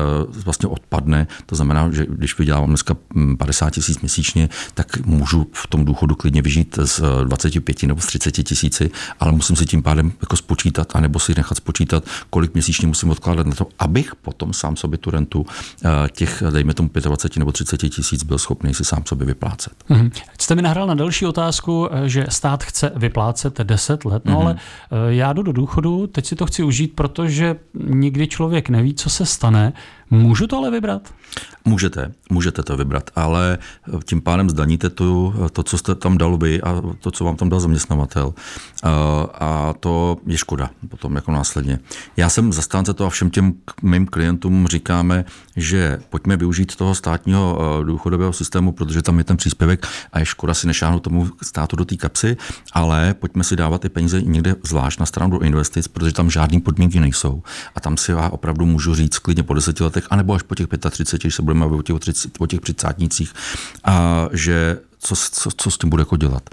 vlastně 0.46 0.70
odpadne. 0.70 1.28
To 1.46 1.56
znamená, 1.56 1.90
že 1.92 2.06
když 2.10 2.38
vydělávám 2.38 2.70
dneska 2.70 2.96
50 3.38 3.66
hm, 3.66 3.72
tisíc 3.72 4.00
měsíčně, 4.00 4.50
tak 4.74 5.06
můžu 5.06 5.48
v 5.54 5.68
tom 5.68 5.86
důchodu 5.86 6.16
klidně 6.16 6.42
vyžít 6.42 6.80
z 6.84 7.02
25 7.24 7.84
nebo 7.84 8.02
z 8.02 8.06
30 8.06 8.32
tisíci, 8.32 8.92
ale 9.20 9.32
musím 9.32 9.56
si 9.56 9.66
tím 9.66 9.84
pádem 9.84 10.12
jako 10.22 10.38
spočítat, 10.38 10.96
anebo 10.96 11.20
si 11.20 11.34
nechat 11.38 11.56
spočítat, 11.56 12.04
kolik 12.30 12.54
měsíčně 12.54 12.88
musím 12.88 13.10
odkládat 13.10 13.48
na 13.48 13.56
to, 13.56 13.68
abych 13.80 14.16
potom 14.16 14.54
sám 14.54 14.76
sobě 14.76 14.98
tu 14.98 15.12
rentu 15.12 15.40
uh, 15.40 15.89
těch, 16.12 16.44
dejme 16.50 16.74
tomu 16.74 16.90
25 17.02 17.40
nebo 17.40 17.52
30 17.52 17.78
tisíc, 17.78 18.24
byl 18.24 18.38
schopný 18.38 18.74
si 18.74 18.86
sám 18.86 19.04
sobě 19.06 19.28
vyplácet. 19.28 19.74
Mm-hmm. 19.90 20.12
Jste 20.42 20.56
mi 20.56 20.62
nahrál 20.62 20.88
na 20.88 20.96
další 20.96 21.26
otázku, 21.26 21.90
eh, 21.92 22.10
že 22.10 22.26
stát 22.30 22.64
chce 22.64 22.92
vyplácet 22.96 23.62
10 23.62 24.06
let, 24.06 24.26
no 24.26 24.34
mm-hmm. 24.34 24.42
ale 24.42 24.56
eh, 24.56 25.14
já 25.14 25.34
jdu 25.34 25.44
do 25.44 25.52
důchodu, 25.52 26.08
teď 26.08 26.26
si 26.26 26.36
to 26.36 26.46
chci 26.46 26.64
užít, 26.64 26.96
protože 26.96 27.56
nikdy 27.74 28.28
člověk 28.28 28.70
neví, 28.70 28.94
co 28.94 29.10
se 29.10 29.26
stane. 29.26 29.74
Můžu 30.12 30.48
to 30.48 30.58
ale 30.58 30.72
vybrat? 30.72 31.14
Můžete, 31.66 32.12
můžete 32.30 32.64
to 32.64 32.78
vybrat, 32.78 33.10
ale 33.16 33.58
tím 34.06 34.22
pádem 34.22 34.50
zdaníte 34.50 34.90
to, 34.90 35.34
to, 35.54 35.64
co 35.64 35.78
jste 35.78 35.96
tam 35.96 36.18
dal 36.18 36.38
vy 36.38 36.62
a 36.62 36.82
to, 37.00 37.12
co 37.12 37.26
vám 37.26 37.36
tam 37.36 37.50
dal 37.50 37.60
zaměstnavatel. 37.60 38.34
A 39.34 39.74
to 39.80 40.18
je 40.26 40.38
škoda 40.38 40.70
potom 40.90 41.16
jako 41.16 41.32
následně. 41.32 41.80
Já 42.18 42.30
jsem 42.30 42.54
zastánce 42.54 42.94
toho 42.94 43.08
a 43.08 43.10
všem 43.10 43.30
těm 43.30 43.54
mým 43.82 44.08
klientům 44.08 44.68
říkáme, 44.68 45.26
že 45.56 46.00
pojďme 46.10 46.38
využít 46.38 46.76
toho 46.76 46.96
státního 46.96 47.60
důchodového 47.84 48.34
systému, 48.34 48.72
protože 48.72 49.02
tam 49.02 49.18
je 49.18 49.24
ten 49.24 49.38
příspěvek 49.38 49.88
a 50.14 50.20
je 50.20 50.26
škoda 50.26 50.54
si 50.54 50.68
nešáhnout 50.68 51.04
tomu 51.04 51.30
státu 51.42 51.76
do 51.76 51.86
té 51.86 51.96
kapsy, 51.96 52.38
ale 52.74 53.14
pojďme 53.14 53.44
si 53.44 53.56
dávat 53.56 53.82
ty 53.82 53.90
peníze 53.90 54.22
někde 54.22 54.56
zvlášť 54.64 55.00
na 55.00 55.06
stranu 55.06 55.32
do 55.32 55.46
investic, 55.46 55.88
protože 55.88 56.14
tam 56.14 56.30
žádné 56.30 56.60
podmínky 56.60 57.00
nejsou. 57.00 57.44
A 57.76 57.80
tam 57.80 57.98
si 57.98 58.12
já 58.12 58.30
opravdu 58.30 58.66
můžu 58.66 58.96
říct 58.96 59.20
klidně 59.20 59.44
po 59.44 59.54
deseti 59.54 59.84
letech, 59.84 59.99
anebo 60.10 60.34
až 60.34 60.42
po 60.42 60.56
těch 60.56 60.68
35, 60.90 61.22
když 61.22 61.36
se 61.36 61.42
budeme 61.42 61.66
bavit 61.66 61.80
o 61.80 61.82
těch, 61.82 62.00
30, 62.00 62.32
o 62.40 62.48
těch 62.48 62.60
a 63.84 64.28
že 64.34 64.78
co, 65.00 65.16
co, 65.16 65.50
co 65.58 65.72
s 65.72 65.78
tím 65.78 65.90
bude 65.90 66.02
jako 66.02 66.18
dělat. 66.18 66.50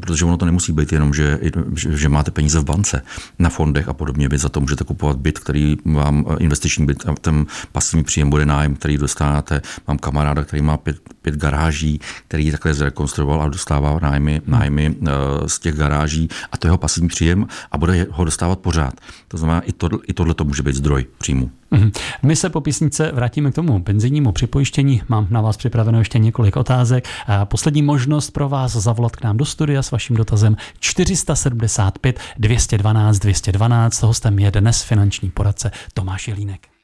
Protože 0.00 0.24
ono 0.24 0.36
to 0.36 0.44
nemusí 0.44 0.72
být 0.72 0.92
jenom, 0.92 1.14
že, 1.14 1.40
že, 1.74 1.96
že 1.96 2.08
máte 2.08 2.30
peníze 2.30 2.60
v 2.60 2.64
bance, 2.64 3.02
na 3.38 3.50
fondech 3.50 3.88
a 3.88 3.92
podobně. 3.92 4.28
Vy 4.28 4.38
za 4.38 4.48
to 4.48 4.60
můžete 4.60 4.84
kupovat 4.84 5.16
byt, 5.16 5.38
který 5.38 5.76
vám 5.84 6.24
investiční 6.38 6.86
byt, 6.86 7.08
a 7.08 7.14
ten 7.20 7.46
pasivní 7.72 8.04
příjem 8.04 8.30
bude 8.30 8.46
nájem, 8.46 8.74
který 8.74 8.98
dostáváte. 8.98 9.62
Mám 9.88 9.98
kamaráda, 9.98 10.44
který 10.44 10.62
má 10.62 10.76
pět, 10.76 10.96
pět 11.22 11.36
garáží, 11.36 12.00
který 12.28 12.50
takhle 12.50 12.74
zrekonstruoval 12.74 13.42
a 13.42 13.48
dostává 13.48 13.98
nájmy, 14.02 14.42
nájmy 14.46 14.96
eh, 15.02 15.10
z 15.46 15.58
těch 15.58 15.74
garáží 15.74 16.28
a 16.52 16.56
to 16.56 16.66
je 16.66 16.68
jeho 16.68 16.78
pasivní 16.78 17.08
příjem 17.08 17.46
a 17.72 17.78
bude 17.78 18.06
ho 18.10 18.24
dostávat 18.24 18.58
pořád. 18.58 18.94
To 19.28 19.38
znamená, 19.38 19.60
i, 19.60 19.72
to, 19.72 19.88
i 20.06 20.12
tohle 20.12 20.34
to 20.34 20.44
může 20.44 20.62
být 20.62 20.76
zdroj 20.76 21.06
příjmu. 21.18 21.50
Mhm. 21.70 21.90
My 22.22 22.36
se 22.36 22.50
po 22.50 22.60
písnice 22.60 23.12
vrátíme 23.12 23.50
k 23.50 23.54
tomu 23.54 23.82
penzijnímu 23.82 24.32
připojištění. 24.32 25.02
Mám 25.08 25.26
na 25.30 25.40
vás 25.40 25.56
připraveno 25.56 25.98
ještě 25.98 26.18
několik 26.18 26.56
otázek. 26.56 27.08
Poslední 27.44 27.82
možnost 27.82 28.30
pro 28.30 28.48
vás 28.48 28.72
zavolat 28.72 29.16
k 29.16 29.24
nám 29.24 29.36
do 29.36 29.44
studia 29.44 29.82
s 29.82 29.90
vaším 29.90 30.16
dotazem 30.16 30.56
475 30.80 32.20
212 32.38 33.18
212. 33.18 34.02
Hostem 34.02 34.38
je 34.38 34.50
dnes 34.50 34.82
finanční 34.82 35.30
poradce 35.30 35.70
Tomáš 35.94 36.28
Jelínek. 36.28 36.79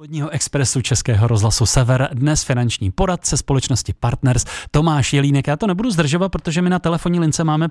Vodního 0.00 0.30
expresu 0.30 0.82
Českého 0.82 1.26
rozhlasu 1.26 1.66
Sever 1.66 2.08
dnes 2.12 2.44
finanční 2.44 2.90
poradce 2.90 3.36
společnosti 3.36 3.92
Partners 4.00 4.44
Tomáš 4.70 5.12
Jelínek. 5.12 5.48
Já 5.48 5.56
to 5.56 5.66
nebudu 5.66 5.90
zdržovat, 5.90 6.28
protože 6.28 6.62
my 6.62 6.70
na 6.70 6.78
telefonní 6.78 7.20
lince 7.20 7.44
máme 7.44 7.68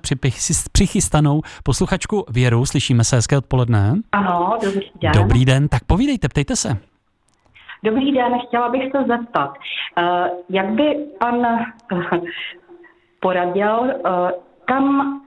přichystanou 0.72 1.40
posluchačku 1.64 2.24
Věru. 2.30 2.66
Slyšíme 2.66 3.04
se 3.04 3.16
hezké 3.16 3.38
odpoledne. 3.38 3.94
Ano, 4.12 4.58
dobrý 4.64 4.90
den. 5.00 5.12
Dobrý 5.12 5.44
den, 5.44 5.68
tak 5.68 5.84
povídejte, 5.84 6.28
ptejte 6.28 6.56
se. 6.56 6.76
Dobrý 7.84 8.12
den, 8.12 8.32
chtěla 8.48 8.68
bych 8.68 8.82
se 8.92 9.04
zeptat, 9.08 9.54
eh, 9.98 10.30
jak 10.50 10.70
by 10.70 10.96
pan 11.20 11.44
eh, 11.44 12.20
poradil, 13.20 13.90
eh, 13.90 14.32
kam 14.64 15.20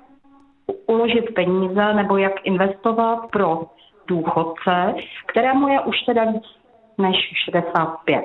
uložit 0.88 1.34
peníze 1.36 1.94
nebo 1.94 2.18
jak 2.18 2.34
investovat 2.44 3.18
pro 3.32 3.62
důchodce, 4.08 4.96
kterému 5.28 5.68
je 5.68 5.80
už 5.80 5.96
teda 6.06 6.26
víc 6.26 6.63
než 6.98 7.16
65. 7.46 8.22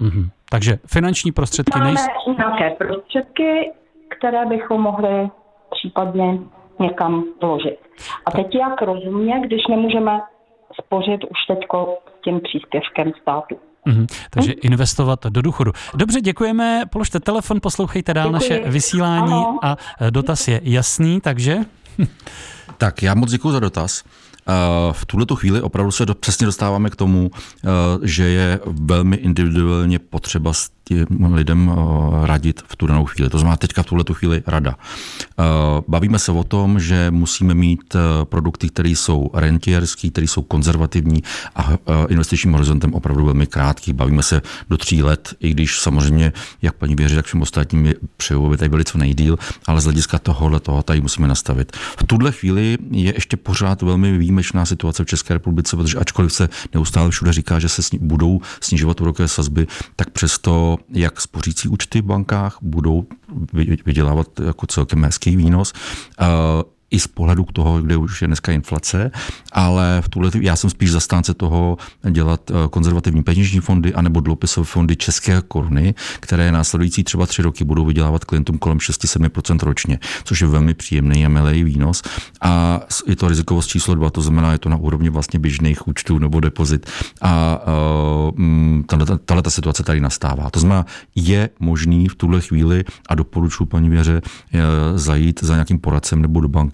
Mm-hmm. 0.00 0.28
Takže 0.50 0.78
finanční 0.86 1.32
prostředky 1.32 1.78
Máme 1.78 1.92
nejsou... 1.94 2.36
nějaké 2.38 2.70
prostředky, 2.70 3.72
které 4.18 4.46
bychom 4.46 4.80
mohli 4.80 5.30
případně 5.70 6.38
někam 6.80 7.24
vložit. 7.40 7.78
A 8.26 8.30
teď 8.30 8.54
jak 8.54 8.82
rozumě, 8.82 9.40
když 9.46 9.62
nemůžeme 9.70 10.20
spořit 10.84 11.24
už 11.24 11.38
teď 11.48 11.58
s 12.18 12.24
tím 12.24 12.40
příspěvkem 12.40 13.12
státu. 13.22 13.56
Mm-hmm. 13.86 14.06
Takže 14.30 14.52
hm? 14.52 14.60
investovat 14.62 15.26
do 15.26 15.42
důchodu. 15.42 15.72
Dobře, 15.94 16.20
děkujeme. 16.20 16.82
Položte 16.92 17.20
telefon, 17.20 17.60
poslouchejte 17.62 18.14
dál 18.14 18.28
Děkuji. 18.28 18.50
naše 18.50 18.70
vysílání 18.70 19.32
ano. 19.32 19.58
a 19.62 19.76
dotaz 20.10 20.48
je 20.48 20.60
jasný, 20.62 21.20
takže... 21.20 21.56
tak 22.78 23.02
já 23.02 23.14
moc 23.14 23.30
děkuji 23.30 23.52
za 23.52 23.60
dotaz. 23.60 24.04
V 24.92 25.06
tuhle 25.06 25.26
chvíli 25.34 25.62
opravdu 25.62 25.92
se 25.92 26.06
do, 26.06 26.14
přesně 26.14 26.46
dostáváme 26.46 26.90
k 26.90 26.96
tomu, 26.96 27.30
eh, 27.34 27.68
že 28.02 28.24
je 28.24 28.60
velmi 28.66 29.16
individuálně 29.16 29.98
potřeba 29.98 30.52
těm 30.84 31.34
lidem 31.34 31.72
eh, 31.72 32.26
radit 32.26 32.62
v 32.68 32.76
tu 32.76 32.86
danou 32.86 33.04
chvíli. 33.04 33.30
To 33.30 33.38
znamená 33.38 33.56
teďka 33.56 33.82
v 33.82 33.86
tuhle 33.86 34.04
chvíli 34.12 34.42
rada. 34.46 34.76
Eh, 34.78 35.42
bavíme 35.88 36.18
se 36.18 36.32
o 36.32 36.44
tom, 36.44 36.80
že 36.80 37.10
musíme 37.10 37.54
mít 37.54 37.96
produkty, 38.24 38.68
které 38.68 38.88
jsou 38.88 39.30
rentierské, 39.34 40.10
které 40.10 40.26
jsou 40.26 40.42
konzervativní 40.42 41.22
a 41.56 41.68
investičním 42.08 42.52
horizontem 42.52 42.94
opravdu 42.94 43.24
velmi 43.24 43.46
krátký. 43.46 43.92
Bavíme 43.92 44.22
se 44.22 44.42
do 44.70 44.76
tří 44.76 45.02
let, 45.02 45.34
i 45.40 45.50
když 45.50 45.80
samozřejmě, 45.80 46.32
jak 46.62 46.74
paní 46.74 46.94
věří, 46.94 47.14
tak 47.14 47.26
všem 47.26 47.42
ostatním 47.42 47.94
přeju, 48.16 48.46
aby 48.46 48.56
tady 48.56 48.68
byli 48.68 48.84
co 48.84 48.98
nejdíl, 48.98 49.38
ale 49.66 49.80
z 49.80 49.84
hlediska 49.84 50.18
tohohle 50.18 50.60
toho 50.60 50.82
tady 50.82 51.00
musíme 51.00 51.28
nastavit. 51.28 51.76
V 51.76 52.04
tuhle 52.04 52.32
chvíli 52.32 52.78
je 52.90 53.14
ještě 53.14 53.36
pořád 53.36 53.82
velmi 53.82 54.18
výjimečná 54.18 54.64
situace 54.64 55.04
v 55.04 55.06
České 55.06 55.34
republice, 55.34 55.76
protože 55.76 55.98
ačkoliv 55.98 56.32
se 56.32 56.48
neustále 56.74 57.10
všude 57.10 57.32
říká, 57.32 57.58
že 57.58 57.68
se 57.68 57.82
budou 58.00 58.40
snižovat 58.60 59.00
úrokové 59.00 59.28
sazby, 59.28 59.66
tak 59.96 60.10
přesto 60.10 60.73
jak 60.88 61.20
spořící 61.20 61.68
účty 61.68 62.00
v 62.00 62.04
bankách 62.04 62.58
budou 62.62 63.06
vydělávat 63.86 64.40
jako 64.40 64.66
celkem 64.66 65.04
hezký 65.04 65.36
výnos 65.36 65.72
i 66.90 66.98
z 66.98 67.06
pohledu 67.06 67.46
toho, 67.52 67.82
kde 67.82 67.96
už 67.96 68.22
je 68.22 68.26
dneska 68.26 68.52
inflace, 68.52 69.10
ale 69.52 70.02
v 70.04 70.08
tuhle, 70.08 70.30
já 70.40 70.56
jsem 70.56 70.70
spíš 70.70 70.90
zastánce 70.90 71.34
toho 71.34 71.76
dělat 72.10 72.50
eh, 72.50 72.54
konzervativní 72.70 73.22
peněžní 73.22 73.60
fondy 73.60 73.94
anebo 73.94 74.20
dluhopisové 74.20 74.64
fondy 74.64 74.96
české 74.96 75.42
koruny, 75.48 75.94
které 76.20 76.52
následující 76.52 77.04
třeba 77.04 77.26
tři 77.26 77.42
roky 77.42 77.64
budou 77.64 77.84
vydělávat 77.84 78.24
klientům 78.24 78.58
kolem 78.58 78.78
6-7% 78.78 79.58
ročně, 79.62 79.98
což 80.24 80.40
je 80.40 80.46
velmi 80.46 80.74
příjemný 80.74 81.26
a 81.26 81.28
milý 81.28 81.64
výnos. 81.64 82.02
A 82.40 82.80
je 83.06 83.16
to 83.16 83.28
rizikovost 83.28 83.68
číslo 83.68 83.94
dva, 83.94 84.10
to 84.10 84.22
znamená, 84.22 84.52
je 84.52 84.58
to 84.58 84.68
na 84.68 84.76
úrovni 84.76 85.08
vlastně 85.08 85.38
běžných 85.38 85.88
účtů 85.88 86.18
nebo 86.18 86.40
depozit. 86.40 86.90
A 87.22 87.60
uh, 88.28 88.80
tahle 89.24 89.42
ta 89.42 89.50
situace 89.50 89.82
tady 89.82 90.00
nastává. 90.00 90.50
To 90.50 90.60
znamená, 90.60 90.86
je 91.14 91.50
možný 91.60 92.08
v 92.08 92.14
tuhle 92.14 92.40
chvíli 92.40 92.84
a 93.08 93.14
doporučuji 93.14 93.66
paní 93.66 93.90
Věře 93.90 94.22
uh, 94.22 94.60
zajít 94.98 95.42
za 95.42 95.54
nějakým 95.54 95.78
poradcem 95.78 96.22
nebo 96.22 96.40
do 96.40 96.48
banky 96.48 96.73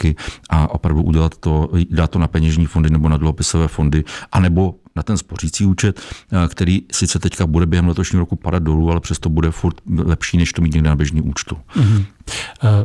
a 0.50 0.70
opravdu 0.70 1.02
udělat 1.02 1.36
to, 1.36 1.68
dát 1.90 2.10
to 2.10 2.18
na 2.18 2.26
peněžní 2.26 2.66
fondy 2.66 2.90
nebo 2.90 3.08
na 3.08 3.16
dluhopisové 3.16 3.68
fondy, 3.68 4.04
anebo 4.32 4.74
na 4.96 5.02
ten 5.02 5.16
spořící 5.16 5.66
účet, 5.66 6.00
eh, 6.32 6.48
který 6.48 6.82
sice 6.92 7.18
teďka 7.18 7.46
bude 7.46 7.66
během 7.66 7.88
letošního 7.88 8.20
roku 8.20 8.36
padat 8.36 8.62
dolů, 8.62 8.90
ale 8.90 9.00
přesto 9.00 9.28
bude 9.28 9.50
furt 9.50 9.80
lepší, 9.96 10.36
než 10.36 10.52
to 10.52 10.62
mít 10.62 10.74
někde 10.74 10.88
na 10.88 10.96
běžný 10.96 11.22
účtu. 11.22 11.56
Mm-hmm. 11.76 12.04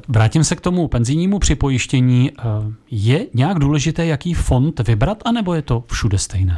Vrátím 0.07 0.43
se 0.43 0.55
k 0.55 0.61
tomu 0.61 0.87
penzijnímu 0.87 1.39
připojištění. 1.39 2.31
Eh, 2.31 2.43
je 2.91 3.27
nějak 3.33 3.59
důležité, 3.59 4.05
jaký 4.05 4.33
fond 4.33 4.79
vybrat, 4.87 5.17
anebo 5.25 5.53
je 5.53 5.61
to 5.61 5.83
všude 5.87 6.17
stejné? 6.17 6.57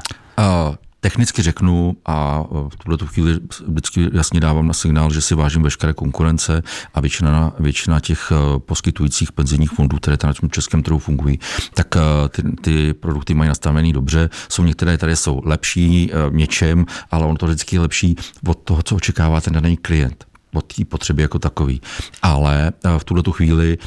Technicky 1.07 1.41
řeknu 1.41 1.97
a 2.05 2.43
v 2.69 2.75
tuhle 2.75 2.97
chvíli 3.05 3.39
vždycky 3.67 4.09
jasně 4.13 4.39
dávám 4.39 4.67
na 4.67 4.73
signál, 4.73 5.13
že 5.13 5.21
si 5.21 5.35
vážím 5.35 5.63
veškeré 5.63 5.93
konkurence 5.93 6.63
a 6.93 7.01
většina, 7.01 7.53
většina 7.59 7.99
těch 7.99 8.31
eh, 8.31 8.59
poskytujících 8.59 9.31
penzijních 9.31 9.71
fondů, 9.71 9.97
které 9.97 10.17
na 10.23 10.33
tom 10.33 10.49
českém 10.49 10.83
trhu 10.83 10.99
fungují, 10.99 11.39
tak 11.73 11.95
eh, 11.95 11.99
ty, 12.29 12.41
ty 12.61 12.93
produkty 12.93 13.33
mají 13.33 13.47
nastavený 13.47 13.93
dobře. 13.93 14.29
Jsou 14.49 14.63
některé, 14.63 14.97
které 14.97 15.15
jsou 15.15 15.41
lepší 15.45 16.11
něčem, 16.31 16.85
ale 17.11 17.25
ono 17.25 17.37
to 17.37 17.45
vždycky 17.45 17.75
je 17.75 17.79
lepší 17.79 18.15
od 18.47 18.57
toho, 18.57 18.83
co 18.83 18.95
očekává 18.95 19.41
ten 19.41 19.53
daný 19.53 19.77
klient 19.77 20.26
o 20.53 20.61
té 20.61 20.85
potřeby 20.85 21.21
jako 21.21 21.39
takový. 21.39 21.81
Ale 22.21 22.71
v 22.97 23.03
tuhle 23.03 23.23
chvíli 23.31 23.77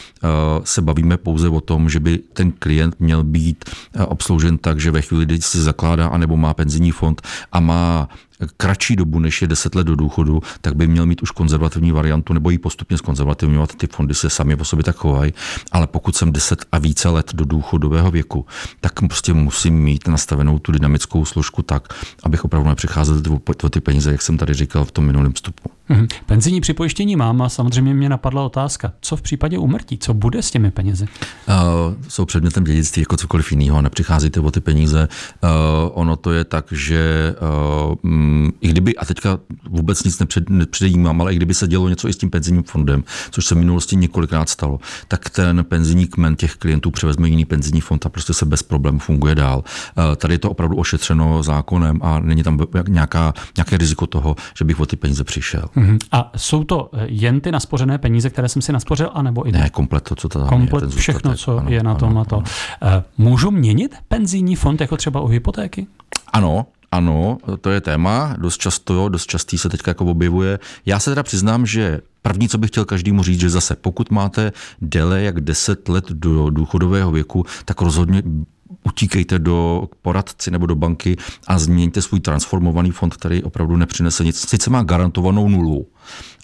se 0.64 0.82
bavíme 0.82 1.16
pouze 1.16 1.48
o 1.48 1.60
tom, 1.60 1.88
že 1.88 2.00
by 2.00 2.18
ten 2.18 2.52
klient 2.52 2.96
měl 3.00 3.24
být 3.24 3.64
obsloužen 4.06 4.58
tak, 4.58 4.80
že 4.80 4.90
ve 4.90 5.02
chvíli, 5.02 5.24
kdy 5.24 5.42
si 5.42 5.60
zakládá 5.60 6.08
anebo 6.08 6.36
má 6.36 6.54
penzijní 6.54 6.90
fond 6.90 7.22
a 7.52 7.60
má 7.60 8.08
kratší 8.56 8.96
dobu, 8.96 9.18
než 9.18 9.42
je 9.42 9.48
10 9.48 9.74
let 9.74 9.86
do 9.86 9.96
důchodu, 9.96 10.42
tak 10.60 10.76
by 10.76 10.86
měl 10.86 11.06
mít 11.06 11.22
už 11.22 11.30
konzervativní 11.30 11.92
variantu 11.92 12.32
nebo 12.32 12.50
ji 12.50 12.58
postupně 12.58 12.98
zkonzervativňovat. 12.98 13.74
Ty 13.74 13.86
fondy 13.86 14.14
se 14.14 14.30
sami 14.30 14.56
po 14.56 14.64
sobě 14.64 14.84
tak 14.84 14.96
chovají, 14.96 15.32
ale 15.72 15.86
pokud 15.86 16.16
jsem 16.16 16.32
10 16.32 16.64
a 16.72 16.78
více 16.78 17.08
let 17.08 17.30
do 17.34 17.44
důchodového 17.44 18.10
věku, 18.10 18.46
tak 18.80 18.92
prostě 19.08 19.32
musím 19.32 19.74
mít 19.74 20.08
nastavenou 20.08 20.58
tu 20.58 20.72
dynamickou 20.72 21.24
složku 21.24 21.62
tak, 21.62 21.94
abych 22.22 22.44
opravdu 22.44 22.68
nepřicházel 22.68 23.22
o 23.64 23.68
ty 23.68 23.80
peníze, 23.80 24.12
jak 24.12 24.22
jsem 24.22 24.38
tady 24.38 24.54
říkal 24.54 24.84
v 24.84 24.92
tom 24.92 25.06
minulém 25.06 25.32
vstupu. 25.32 25.70
Hmm. 25.92 26.06
Penzijní 26.26 26.60
připojištění 26.60 27.16
mám 27.16 27.42
a 27.42 27.48
samozřejmě 27.48 27.94
mě 27.94 28.08
napadla 28.08 28.44
otázka, 28.44 28.92
co 29.00 29.16
v 29.16 29.22
případě 29.22 29.58
umrtí, 29.58 29.98
co 29.98 30.14
bude 30.14 30.42
s 30.42 30.50
těmi 30.50 30.70
penězi? 30.70 31.04
Uh, 31.04 31.54
jsou 32.08 32.24
předmětem 32.24 32.64
dědictví 32.64 33.02
jako 33.02 33.16
cokoliv 33.16 33.52
jiného, 33.52 33.82
nepřicházíte 33.82 34.40
o 34.40 34.50
ty 34.50 34.60
peníze. 34.60 35.08
Uh, 35.42 35.50
ono 35.92 36.16
to 36.16 36.32
je 36.32 36.44
tak, 36.44 36.72
že 36.72 37.34
uh, 37.90 37.94
um, 38.30 38.52
i 38.60 38.68
kdyby, 38.68 38.96
a 38.96 39.04
teďka 39.04 39.38
vůbec 39.68 40.04
nic 40.04 40.18
nepřed, 40.18 40.50
nepředjímám, 40.50 41.20
ale 41.20 41.32
i 41.32 41.36
kdyby 41.36 41.54
se 41.54 41.68
dělo 41.68 41.88
něco 41.88 42.08
i 42.08 42.12
s 42.12 42.16
tím 42.16 42.30
penzijním 42.30 42.62
fondem, 42.62 43.04
což 43.30 43.46
se 43.46 43.54
v 43.54 43.58
minulosti 43.58 43.96
několikrát 43.96 44.48
stalo, 44.48 44.80
tak 45.08 45.30
ten 45.30 45.64
penzijní 45.64 46.06
kmen 46.06 46.36
těch 46.36 46.54
klientů 46.56 46.90
převezme 46.90 47.28
jiný 47.28 47.44
penzijní 47.44 47.80
fond 47.80 48.06
a 48.06 48.08
prostě 48.08 48.34
se 48.34 48.46
bez 48.46 48.62
problémů 48.62 48.98
funguje 48.98 49.34
dál. 49.34 49.58
Uh, 49.98 50.16
tady 50.16 50.34
je 50.34 50.38
to 50.38 50.50
opravdu 50.50 50.76
ošetřeno 50.76 51.42
zákonem 51.42 52.00
a 52.02 52.20
není 52.20 52.42
tam 52.42 52.58
nějaká, 52.88 53.34
nějaké 53.56 53.76
riziko 53.76 54.06
toho, 54.06 54.36
že 54.58 54.64
bych 54.64 54.80
o 54.80 54.86
ty 54.86 54.96
peníze 54.96 55.24
přišel. 55.24 55.64
Uh-huh. 55.76 55.98
A 56.12 56.32
jsou 56.36 56.64
to 56.64 56.90
jen 57.06 57.40
ty 57.40 57.52
naspořené 57.52 57.98
peníze, 57.98 58.30
které 58.30 58.48
jsem 58.48 58.62
si 58.62 58.72
naspořil, 58.72 59.10
anebo 59.14 59.42
i 59.42 59.52
ne? 59.52 59.70
komplet 59.70 60.04
to, 60.04 60.14
co 60.14 60.28
tam 60.28 60.48
komplet 60.48 60.82
je, 60.82 60.88
ten 60.88 60.98
všechno, 60.98 61.34
co 61.34 61.58
ano, 61.58 61.70
je 61.70 61.82
na 61.82 61.94
tom 61.94 62.10
ano, 62.10 62.20
a 62.20 62.24
to. 62.24 62.36
Ano. 62.36 62.44
Eh, 62.82 63.02
můžu 63.18 63.50
měnit 63.50 63.96
penzijní 64.08 64.56
fond 64.56 64.80
jako 64.80 64.96
třeba 64.96 65.20
u 65.20 65.26
hypotéky? 65.26 65.86
Ano, 66.32 66.66
ano, 66.92 67.38
to 67.60 67.70
je 67.70 67.80
téma, 67.80 68.34
dost 68.38 68.58
často, 68.58 69.08
dost 69.08 69.26
častý 69.26 69.58
se 69.58 69.68
teďka 69.68 69.90
jako 69.90 70.04
objevuje. 70.04 70.58
Já 70.86 70.98
se 70.98 71.10
teda 71.10 71.22
přiznám, 71.22 71.66
že 71.66 72.00
První, 72.22 72.48
co 72.48 72.58
bych 72.58 72.70
chtěl 72.70 72.84
každému 72.84 73.22
říct, 73.22 73.40
že 73.40 73.50
zase 73.50 73.76
pokud 73.76 74.10
máte 74.10 74.52
déle 74.80 75.22
jak 75.22 75.40
10 75.40 75.88
let 75.88 76.04
do 76.08 76.50
důchodového 76.50 77.10
věku, 77.10 77.46
tak 77.64 77.80
rozhodně 77.80 78.22
utíkejte 78.84 79.38
do 79.38 79.88
poradci 80.02 80.50
nebo 80.50 80.66
do 80.66 80.74
banky 80.74 81.16
a 81.46 81.58
změňte 81.58 82.02
svůj 82.02 82.20
transformovaný 82.20 82.90
fond, 82.90 83.14
který 83.14 83.42
opravdu 83.42 83.76
nepřinese 83.76 84.24
nic. 84.24 84.48
Sice 84.48 84.70
má 84.70 84.82
garantovanou 84.82 85.48
nulu, 85.48 85.86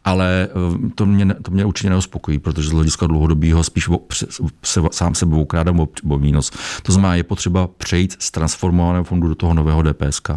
ale 0.04 0.48
eh, 0.50 0.90
to 0.94 1.06
mě, 1.06 1.34
to 1.34 1.50
mě 1.50 1.64
určitě 1.64 1.90
neuspokojí, 1.90 2.38
protože 2.38 2.68
z 2.68 2.72
hlediska 2.72 3.06
dlouhodobého 3.06 3.64
spíš 3.64 3.88
se, 4.64 4.80
sám 4.92 5.14
sebe 5.14 5.36
ukrádám 5.36 5.80
o 5.80 6.18
mínus. 6.18 6.50
To 6.82 6.92
znamená, 6.92 7.14
je 7.14 7.22
potřeba 7.22 7.66
přejít 7.66 8.16
z 8.18 8.30
transformovaného 8.30 9.04
fondu 9.04 9.28
do 9.28 9.34
toho 9.34 9.54
nového 9.54 9.82
DPSK. 9.82 10.30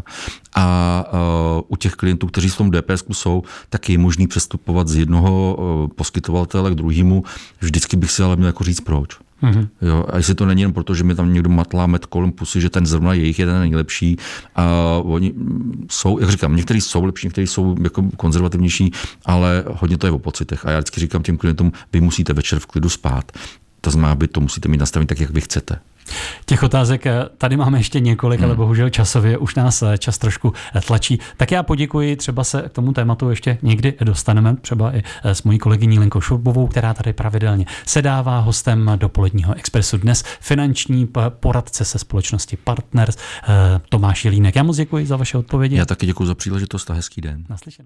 A 0.56 1.06
uh, 1.13 1.62
u 1.67 1.75
těch 1.75 1.93
klientů, 1.93 2.28
kteří 2.28 2.49
v 2.49 2.58
tom 2.58 2.71
DPS 2.71 3.04
jsou, 3.12 3.43
tak 3.69 3.89
je 3.89 3.97
možný 3.97 4.28
přestupovat 4.28 4.88
z 4.88 4.95
jednoho 4.95 5.56
uh, 5.56 5.88
poskytovatele 5.88 6.71
k 6.71 6.75
druhému. 6.75 7.23
Vždycky 7.62 7.97
bych 7.97 8.12
si 8.12 8.23
ale 8.23 8.36
měl 8.36 8.47
jako 8.47 8.63
říct 8.63 8.82
proč. 8.82 9.28
Mm-hmm. 9.43 9.67
Jo, 9.82 10.06
a 10.10 10.17
jestli 10.17 10.36
to 10.36 10.45
není 10.45 10.62
jen 10.62 10.73
proto, 10.73 10.95
že 10.95 11.04
mi 11.04 11.15
tam 11.15 11.34
někdo 11.34 11.49
matlá 11.49 11.88
met 11.88 12.06
kolem 12.06 12.32
pusy, 12.32 12.62
že 12.62 12.69
ten 12.69 12.86
zrovna 12.86 13.13
jejich 13.13 13.39
je 13.39 13.45
ten 13.45 13.60
nejlepší. 13.60 14.17
A 14.56 14.65
oni 15.04 15.34
jsou, 15.91 16.19
jak 16.19 16.30
říkám, 16.30 16.56
někteří 16.56 16.82
jsou 16.82 17.06
lepší, 17.06 17.28
někteří 17.28 17.47
jsou 17.47 17.75
jako 17.84 18.04
konzervativnější, 18.17 18.91
ale 19.25 19.63
hodně 19.67 19.97
to 19.97 20.08
je 20.08 20.12
o 20.12 20.19
pocitech. 20.19 20.65
A 20.65 20.71
já 20.71 20.78
vždycky 20.78 20.99
říkám 20.99 21.23
těm 21.23 21.38
klientům, 21.38 21.71
vy 21.93 22.02
musíte 22.02 22.34
večer 22.34 22.60
v 22.60 22.65
klidu 22.65 22.89
spát. 22.89 23.32
To 23.82 23.91
znamená, 23.91 24.13
vy 24.13 24.28
to 24.28 24.41
musíte 24.41 24.69
mít 24.69 24.78
nastavené 24.78 25.08
tak, 25.08 25.19
jak 25.19 25.30
vy 25.30 25.41
chcete. 25.41 25.80
Těch 26.45 26.63
otázek 26.63 27.05
eh, 27.05 27.25
tady 27.38 27.57
máme 27.57 27.79
ještě 27.79 27.99
několik, 27.99 28.39
hmm. 28.39 28.49
ale 28.49 28.55
bohužel 28.55 28.89
časově 28.89 29.38
už 29.38 29.55
nás 29.55 29.81
eh, 29.81 29.97
čas 29.97 30.17
trošku 30.17 30.53
eh, 30.75 30.81
tlačí. 30.81 31.19
Tak 31.38 31.51
já 31.51 31.63
poděkuji, 31.63 32.15
třeba 32.15 32.43
se 32.43 32.62
k 32.62 32.71
tomu 32.71 32.93
tématu 32.93 33.29
ještě 33.29 33.57
někdy 33.62 33.93
dostaneme, 34.01 34.55
třeba 34.55 34.95
i 34.95 35.03
s 35.23 35.43
mojí 35.43 35.59
kolegyní 35.59 35.99
Lenkou 35.99 36.21
Šurbovou, 36.21 36.67
která 36.67 36.93
tady 36.93 37.13
pravidelně 37.13 37.65
sedává 37.85 38.39
hostem 38.39 38.91
dopoledního 38.95 39.53
expresu 39.53 39.97
dnes, 39.97 40.23
finanční 40.39 41.07
poradce 41.29 41.85
se 41.85 41.99
společnosti 41.99 42.57
Partners 42.57 43.17
Tomáš 43.89 44.25
Jelínek. 44.25 44.55
Já 44.55 44.63
moc 44.63 44.77
děkuji 44.77 45.05
za 45.05 45.17
vaše 45.17 45.38
odpovědi. 45.38 45.75
Já 45.75 45.85
taky 45.85 46.05
děkuji 46.05 46.25
za 46.25 46.35
příležitost 46.35 46.91
a 46.91 46.93
hezký 46.93 47.21
den. 47.21 47.45
Naslyšenou. 47.49 47.77